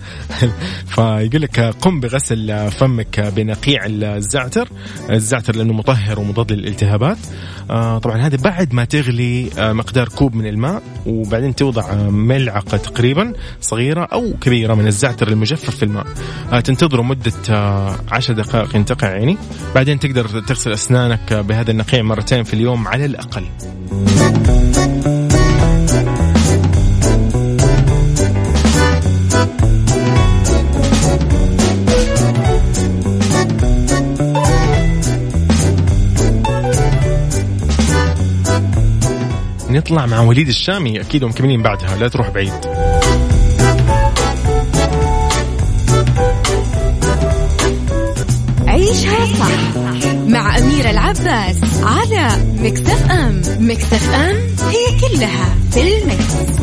فيقول 0.94 1.42
لك 1.42 1.60
قم 1.60 2.00
بغسل 2.00 2.70
فمك 2.70 3.20
بنقيع 3.20 3.86
الزعتر. 3.86 4.68
الزعتر 5.10 5.56
لأنه 5.56 5.72
مطهر 5.72 6.20
ومضاد 6.20 6.52
للالتهابات. 6.52 7.18
آه، 7.70 7.98
طبعا 7.98 8.16
هذا 8.16 8.36
بعد 8.36 8.74
ما 8.74 8.84
تغلي 8.84 9.50
آه، 9.58 9.72
مقدار 9.72 10.08
كوب 10.08 10.34
من 10.34 10.46
الماء 10.46 10.82
وبعدين 11.06 11.54
توضع 11.54 11.94
ملعقة 12.10 12.76
تقريبا 12.76 13.32
صغيرة 13.60 14.04
أو 14.04 14.32
كبيرة 14.40 14.74
من 14.74 14.86
الزعتر 14.86 15.28
المجفف 15.28 15.76
في 15.76 15.82
الماء. 15.82 16.06
آه، 16.52 16.60
تنتظره 16.60 17.02
مدة 17.02 17.32
عشر 18.08 18.32
دقائق 18.34 18.76
ينتقع 18.76 19.08
يعني 19.08 19.36
بعدين 19.74 19.98
تقدر 19.98 20.40
تغسل 20.40 20.72
أسنانك 20.72 21.32
بهذا 21.32 21.70
النقيع 21.70 22.02
مرتين 22.02 22.44
في 22.44 22.54
اليوم 22.54 22.88
على 22.88 23.04
الأقل. 23.04 23.44
نطلع 39.76 40.06
مع 40.06 40.20
وليد 40.20 40.48
الشامي 40.48 41.00
أكيد 41.00 41.24
ومكملين 41.24 41.62
بعدها 41.62 41.96
لا 41.96 42.08
تروح 42.08 42.30
بعيد 42.30 42.52
عيشها 48.66 49.26
صح 49.38 49.76
مع 50.26 50.58
أميرة 50.58 50.90
العباس 50.90 51.56
على 51.82 52.28
مكتف 52.58 53.10
أم 53.10 53.42
مكتف 53.58 54.14
أم 54.14 54.36
هي 54.68 55.00
كلها 55.00 55.54
في 55.70 55.98
المكس. 55.98 56.56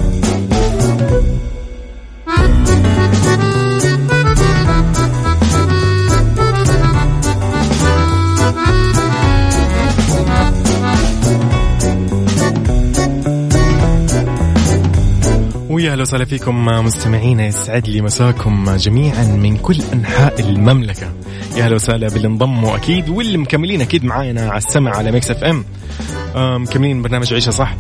أهلا 15.94 16.02
وسهلا 16.02 16.26
فيكم 16.26 16.66
مستمعينا 16.66 17.46
يسعد 17.46 17.90
لي 17.90 18.02
مساكم 18.02 18.76
جميعا 18.76 19.24
من 19.24 19.58
كل 19.58 19.82
أنحاء 19.94 20.40
المملكة. 20.40 21.14
يا 21.58 21.64
أهلا 21.64 21.76
وسهلا 21.76 22.08
باللي 22.08 22.28
انضموا 22.28 22.76
أكيد 22.76 23.10
واللي 23.10 23.38
مكملين 23.38 23.82
أكيد 23.82 24.06
معانا 24.06 24.50
على 24.50 24.58
السمع 24.58 24.96
على 24.98 25.12
Mix 25.12 25.32
FM. 25.32 25.66
مكملين 26.36 27.02
برنامج 27.02 27.34
عيشها 27.34 27.50
صح؟ 27.50 27.76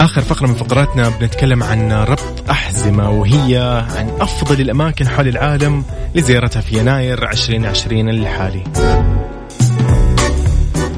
آخر 0.00 0.20
فقرة 0.20 0.46
من 0.46 0.54
فقراتنا 0.54 1.08
بنتكلم 1.08 1.62
عن 1.62 1.92
ربط 1.92 2.50
أحزمة 2.50 3.10
وهي 3.10 3.84
عن 3.96 4.10
أفضل 4.20 4.60
الأماكن 4.60 5.08
حول 5.08 5.28
العالم 5.28 5.84
لزيارتها 6.14 6.60
في 6.60 6.78
يناير 6.78 7.30
2020 7.30 8.08
الحالي. 8.08 8.64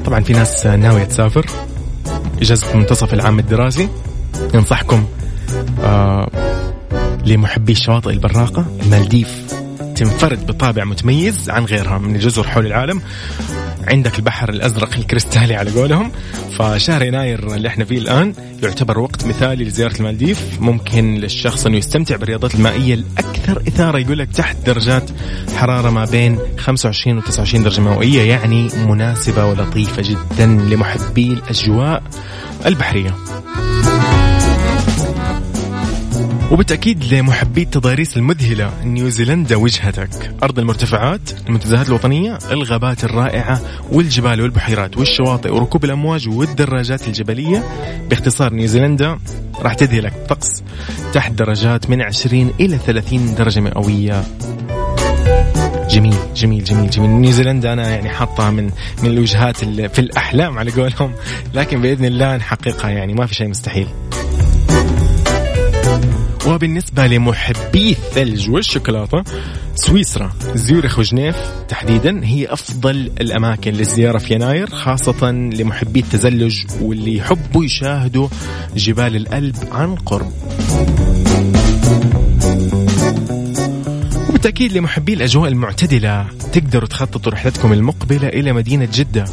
طبعا 0.04 0.20
في 0.20 0.32
ناس 0.32 0.66
ناوية 0.66 1.04
تسافر. 1.04 1.46
اجازه 2.42 2.76
منتصف 2.76 3.14
العام 3.14 3.38
الدراسي. 3.38 3.88
ينصحكم 4.54 5.04
آه 5.84 6.30
لمحبي 7.26 7.72
الشواطئ 7.72 8.10
البراقة 8.10 8.66
المالديف. 8.82 9.54
تنفرد 9.96 10.46
بطابع 10.46 10.84
متميز 10.84 11.50
عن 11.50 11.64
غيرها 11.64 11.98
من 11.98 12.14
الجزر 12.14 12.48
حول 12.48 12.66
العالم. 12.66 13.02
عندك 13.88 14.18
البحر 14.18 14.48
الأزرق 14.48 14.96
الكريستالي 14.96 15.54
على 15.54 15.70
قولهم. 15.70 16.12
فشهر 16.58 17.02
يناير 17.02 17.54
اللي 17.54 17.68
إحنا 17.68 17.84
فيه 17.84 17.98
الآن 17.98 18.34
يعتبر 18.62 18.98
وقت 18.98 19.26
مثالي 19.26 19.64
لزيارة 19.64 19.96
المالديف. 19.96 20.60
ممكن 20.60 21.14
للشخص 21.14 21.66
إنه 21.66 21.76
يستمتع 21.76 22.16
بالرياضات 22.16 22.54
المائية 22.54 22.94
الأكثر 22.94 23.62
إثارة 23.68 23.98
يقول 23.98 24.18
لك 24.18 24.28
تحت 24.32 24.56
درجات 24.66 25.10
حرارة 25.56 25.90
ما 25.90 26.04
بين 26.04 26.38
25 26.58 27.18
و 27.18 27.20
29 27.20 27.62
درجة 27.64 27.80
مئوية 27.80 28.22
يعني 28.22 28.68
مناسبة 28.88 29.46
ولطيفة 29.46 30.02
جدا 30.02 30.46
لمحبي 30.46 31.26
الأجواء 31.32 32.02
البحرية. 32.66 33.14
وبالتأكيد 36.50 37.14
لمحبي 37.14 37.62
التضاريس 37.62 38.16
المذهلة 38.16 38.84
نيوزيلندا 38.84 39.56
وجهتك. 39.56 40.34
أرض 40.42 40.58
المرتفعات 40.58 41.30
المنتزهات 41.46 41.88
الوطنية 41.88 42.38
الغابات 42.50 43.04
الرائعة 43.04 43.60
والجبال 43.92 44.40
والبحيرات 44.40 44.96
والشواطئ 44.96 45.50
وركوب 45.54 45.84
الأمواج 45.84 46.28
والدراجات 46.28 47.08
الجبلية. 47.08 47.64
باختصار 48.10 48.52
نيوزيلندا 48.52 49.18
راح 49.62 49.74
تذهلك 49.74 50.12
طقس 50.28 50.62
تحت 51.12 51.32
درجات 51.32 51.90
من 51.90 52.02
20 52.02 52.52
إلى 52.60 52.78
30 52.78 53.34
درجة 53.34 53.60
مئوية. 53.60 54.24
جميل 55.90 56.16
جميل 56.36 56.64
جميل 56.64 56.90
جميل. 56.90 57.10
نيوزيلندا 57.10 57.72
أنا 57.72 57.90
يعني 57.90 58.08
حاطها 58.08 58.50
من 58.50 58.70
من 59.02 59.10
الوجهات 59.10 59.56
في 59.66 59.98
الأحلام 59.98 60.58
على 60.58 60.70
قولهم 60.70 61.12
لكن 61.54 61.80
بإذن 61.80 62.04
الله 62.04 62.36
نحققها 62.36 62.90
يعني 62.90 63.14
ما 63.14 63.26
في 63.26 63.34
شيء 63.34 63.48
مستحيل. 63.48 63.86
وبالنسبة 66.46 67.06
لمحبي 67.06 67.90
الثلج 67.90 68.50
والشوكولاتة 68.50 69.22
سويسرا 69.74 70.32
زيورخ 70.54 70.98
وجنيف 70.98 71.36
تحديدا 71.68 72.24
هي 72.24 72.46
أفضل 72.52 72.96
الأماكن 73.20 73.72
للزيارة 73.72 74.18
في 74.18 74.34
يناير 74.34 74.70
خاصة 74.70 75.30
لمحبي 75.30 76.00
التزلج 76.00 76.64
واللي 76.80 77.16
يحبوا 77.16 77.64
يشاهدوا 77.64 78.28
جبال 78.76 79.16
الألب 79.16 79.56
عن 79.72 79.94
قرب. 79.94 80.32
وبالتأكيد 84.28 84.72
لمحبي 84.72 85.12
الأجواء 85.14 85.48
المعتدلة 85.48 86.26
تقدروا 86.52 86.88
تخططوا 86.88 87.32
رحلتكم 87.32 87.72
المقبلة 87.72 88.28
إلى 88.28 88.52
مدينة 88.52 88.88
جدة. 88.94 89.24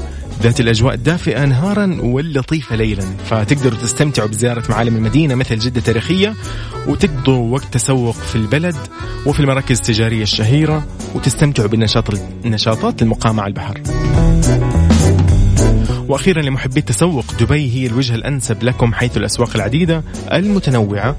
ذات 0.42 0.60
الأجواء 0.60 0.94
الدافئة 0.94 1.46
نهارا 1.46 1.98
واللطيفة 2.02 2.76
ليلا 2.76 3.04
فتقدروا 3.30 3.80
تستمتعوا 3.80 4.28
بزيارة 4.28 4.64
معالم 4.70 4.96
المدينة 4.96 5.36
مثل 5.36 5.60
جدة 5.60 5.82
تاريخية 5.82 6.34
وتقضوا 6.88 7.54
وقت 7.54 7.74
تسوق 7.74 8.16
في 8.16 8.36
البلد 8.36 8.76
وفي 9.26 9.40
المراكز 9.40 9.78
التجارية 9.78 10.24
الشهيرة 10.24 10.88
وتستمتعوا 11.16 11.68
بالنشاط 11.68 12.14
النشاطات 12.46 13.02
المقامة 13.02 13.44
على 13.44 13.50
البحر 13.50 13.82
وأخيرا 16.08 16.42
لمحبي 16.42 16.80
التسوق 16.80 17.26
دبي 17.40 17.74
هي 17.74 17.88
الوجهه 17.88 18.16
الأنسب 18.16 18.64
لكم 18.64 18.94
حيث 18.94 19.18
الأسواق 19.18 19.56
العديدة 19.56 20.04
المتنوعة 20.34 21.16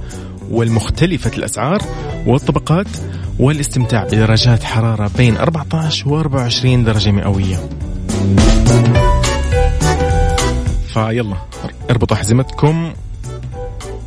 والمختلفة 0.50 1.30
الأسعار 1.36 1.82
والطبقات 2.26 2.86
والاستمتاع 3.38 4.04
بدرجات 4.04 4.62
حرارة 4.62 5.10
بين 5.16 5.36
14 5.36 6.08
و 6.08 6.20
24 6.20 6.84
درجة 6.84 7.10
مئوية. 7.10 7.87
فيلا 10.94 11.36
اربطوا 11.90 12.16
حزمتكم. 12.16 12.92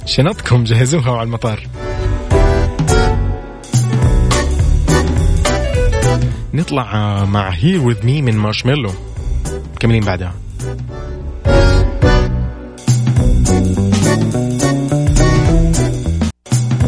شنطكم 0.06 0.64
جهزوها 0.64 1.12
على 1.12 1.24
المطار. 1.24 1.68
نطلع 6.54 7.26
مع 7.26 7.50
هير 7.50 7.82
وذ 7.82 8.06
مي 8.06 8.22
من 8.22 8.38
مارشميلو 8.38 8.92
مكملين 9.76 10.04
بعدها. 10.04 10.34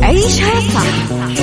عيشها 0.01 0.59
صح. 0.59 1.42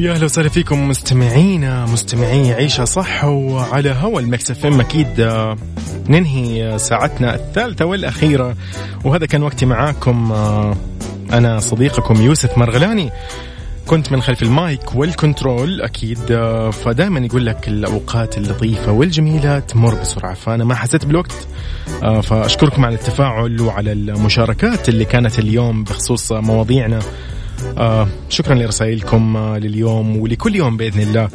ويا 0.00 0.12
أهلا 0.12 0.24
وسهلا 0.24 0.48
فيكم 0.48 0.88
مستمعينا 0.88 1.86
مستمعي 1.86 2.52
عيشة 2.52 2.84
صح 2.84 3.24
وعلى 3.24 3.90
هوا 3.90 4.20
Mix 4.20 4.50
FM 4.50 4.80
أكيد 4.80 5.20
آه، 5.20 5.56
ننهي 6.08 6.78
ساعتنا 6.78 7.34
الثالثة 7.34 7.84
والأخيرة 7.84 8.56
وهذا 9.04 9.26
كان 9.26 9.42
وقتي 9.42 9.66
معاكم 9.66 10.32
آه، 10.32 10.76
أنا 11.32 11.60
صديقكم 11.60 12.22
يوسف 12.22 12.58
مرغلاني. 12.58 13.10
كنت 13.86 14.12
من 14.12 14.22
خلف 14.22 14.42
المايك 14.42 14.94
وال 14.94 15.14
control 15.14 15.82
أكيد 15.82 16.30
آه، 16.30 16.70
فدائما 16.70 17.20
يقول 17.20 17.46
لك 17.46 17.68
الأوقات 17.68 18.38
اللطيفة 18.38 18.92
والجميلة 18.92 19.58
تمر 19.58 19.94
بسرعة 19.94 20.34
فأنا 20.34 20.64
ما 20.64 20.74
حسيت 20.74 21.04
بالوقت 21.04 21.48
فأشكركم 22.22 22.84
على 22.84 22.94
التفاعل 22.94 23.60
وعلى 23.60 23.92
المشاركات 23.92 24.88
اللي 24.88 25.04
كانت 25.04 25.38
اليوم 25.38 25.84
بخصوص 25.84 26.32
مواضيعنا. 26.32 27.00
آه 27.78 28.08
شكرا 28.28 28.54
لرسائلكم 28.54 29.36
آه 29.36 29.58
لليوم 29.58 30.16
ولكل 30.16 30.56
يوم 30.56 30.76
بإذن 30.76 31.00
الله. 31.00 31.28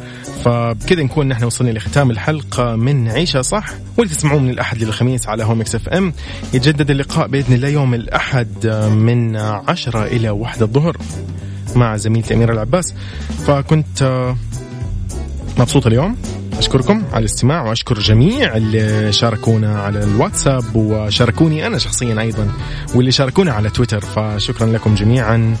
فبكذا 0.44 1.02
نكون 1.02 1.28
نحن 1.28 1.44
وصلنا 1.44 1.70
لختام 1.70 2.10
الحلقة 2.10 2.76
من 2.76 3.08
عيشة 3.08 3.40
صح؟ 3.40 3.68
واللي 3.98 4.14
تسمعوه 4.14 4.40
من 4.40 4.50
الأحد 4.50 4.82
للخميس 4.82 5.28
على 5.28 5.44
هوا 5.44 5.60
Mix 5.60 5.74
FM. 5.74 6.12
يتجدد 6.54 6.90
اللقاء 6.90 7.28
بإذن 7.28 7.54
الله 7.54 7.68
يوم 7.68 7.94
الأحد 7.94 8.66
آه 8.66 8.88
من 8.88 9.36
عشرة 9.36 10.04
إلى 10.04 10.30
واحدة 10.30 10.66
الظهر 10.66 10.96
مع 11.76 11.96
زميلتي 11.96 12.34
أميرة 12.34 12.52
العباس. 12.52 12.94
فكنت 13.46 14.02
آه 14.02 14.36
مبسوط 15.58 15.86
اليوم. 15.86 16.16
أشكركم 16.58 17.02
على 17.12 17.18
الاستماع 17.18 17.68
وأشكر 17.68 17.98
جميع 17.98 18.56
اللي 18.56 19.12
شاركونا 19.12 19.78
على 19.80 20.04
الواتساب 20.04 20.64
وشاركوني 20.76 21.66
أنا 21.66 21.78
شخصيا 21.78 22.20
أيضا 22.20 22.52
واللي 22.94 23.12
شاركونا 23.12 23.52
على 23.52 23.70
تويتر. 23.70 24.00
فشكرا 24.00 24.66
لكم 24.66 24.94
جميعا. 24.94 25.56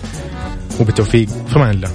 وبالتوفيق 0.80 1.28
في 1.28 1.56
أمان 1.56 1.70
الله. 1.70 1.90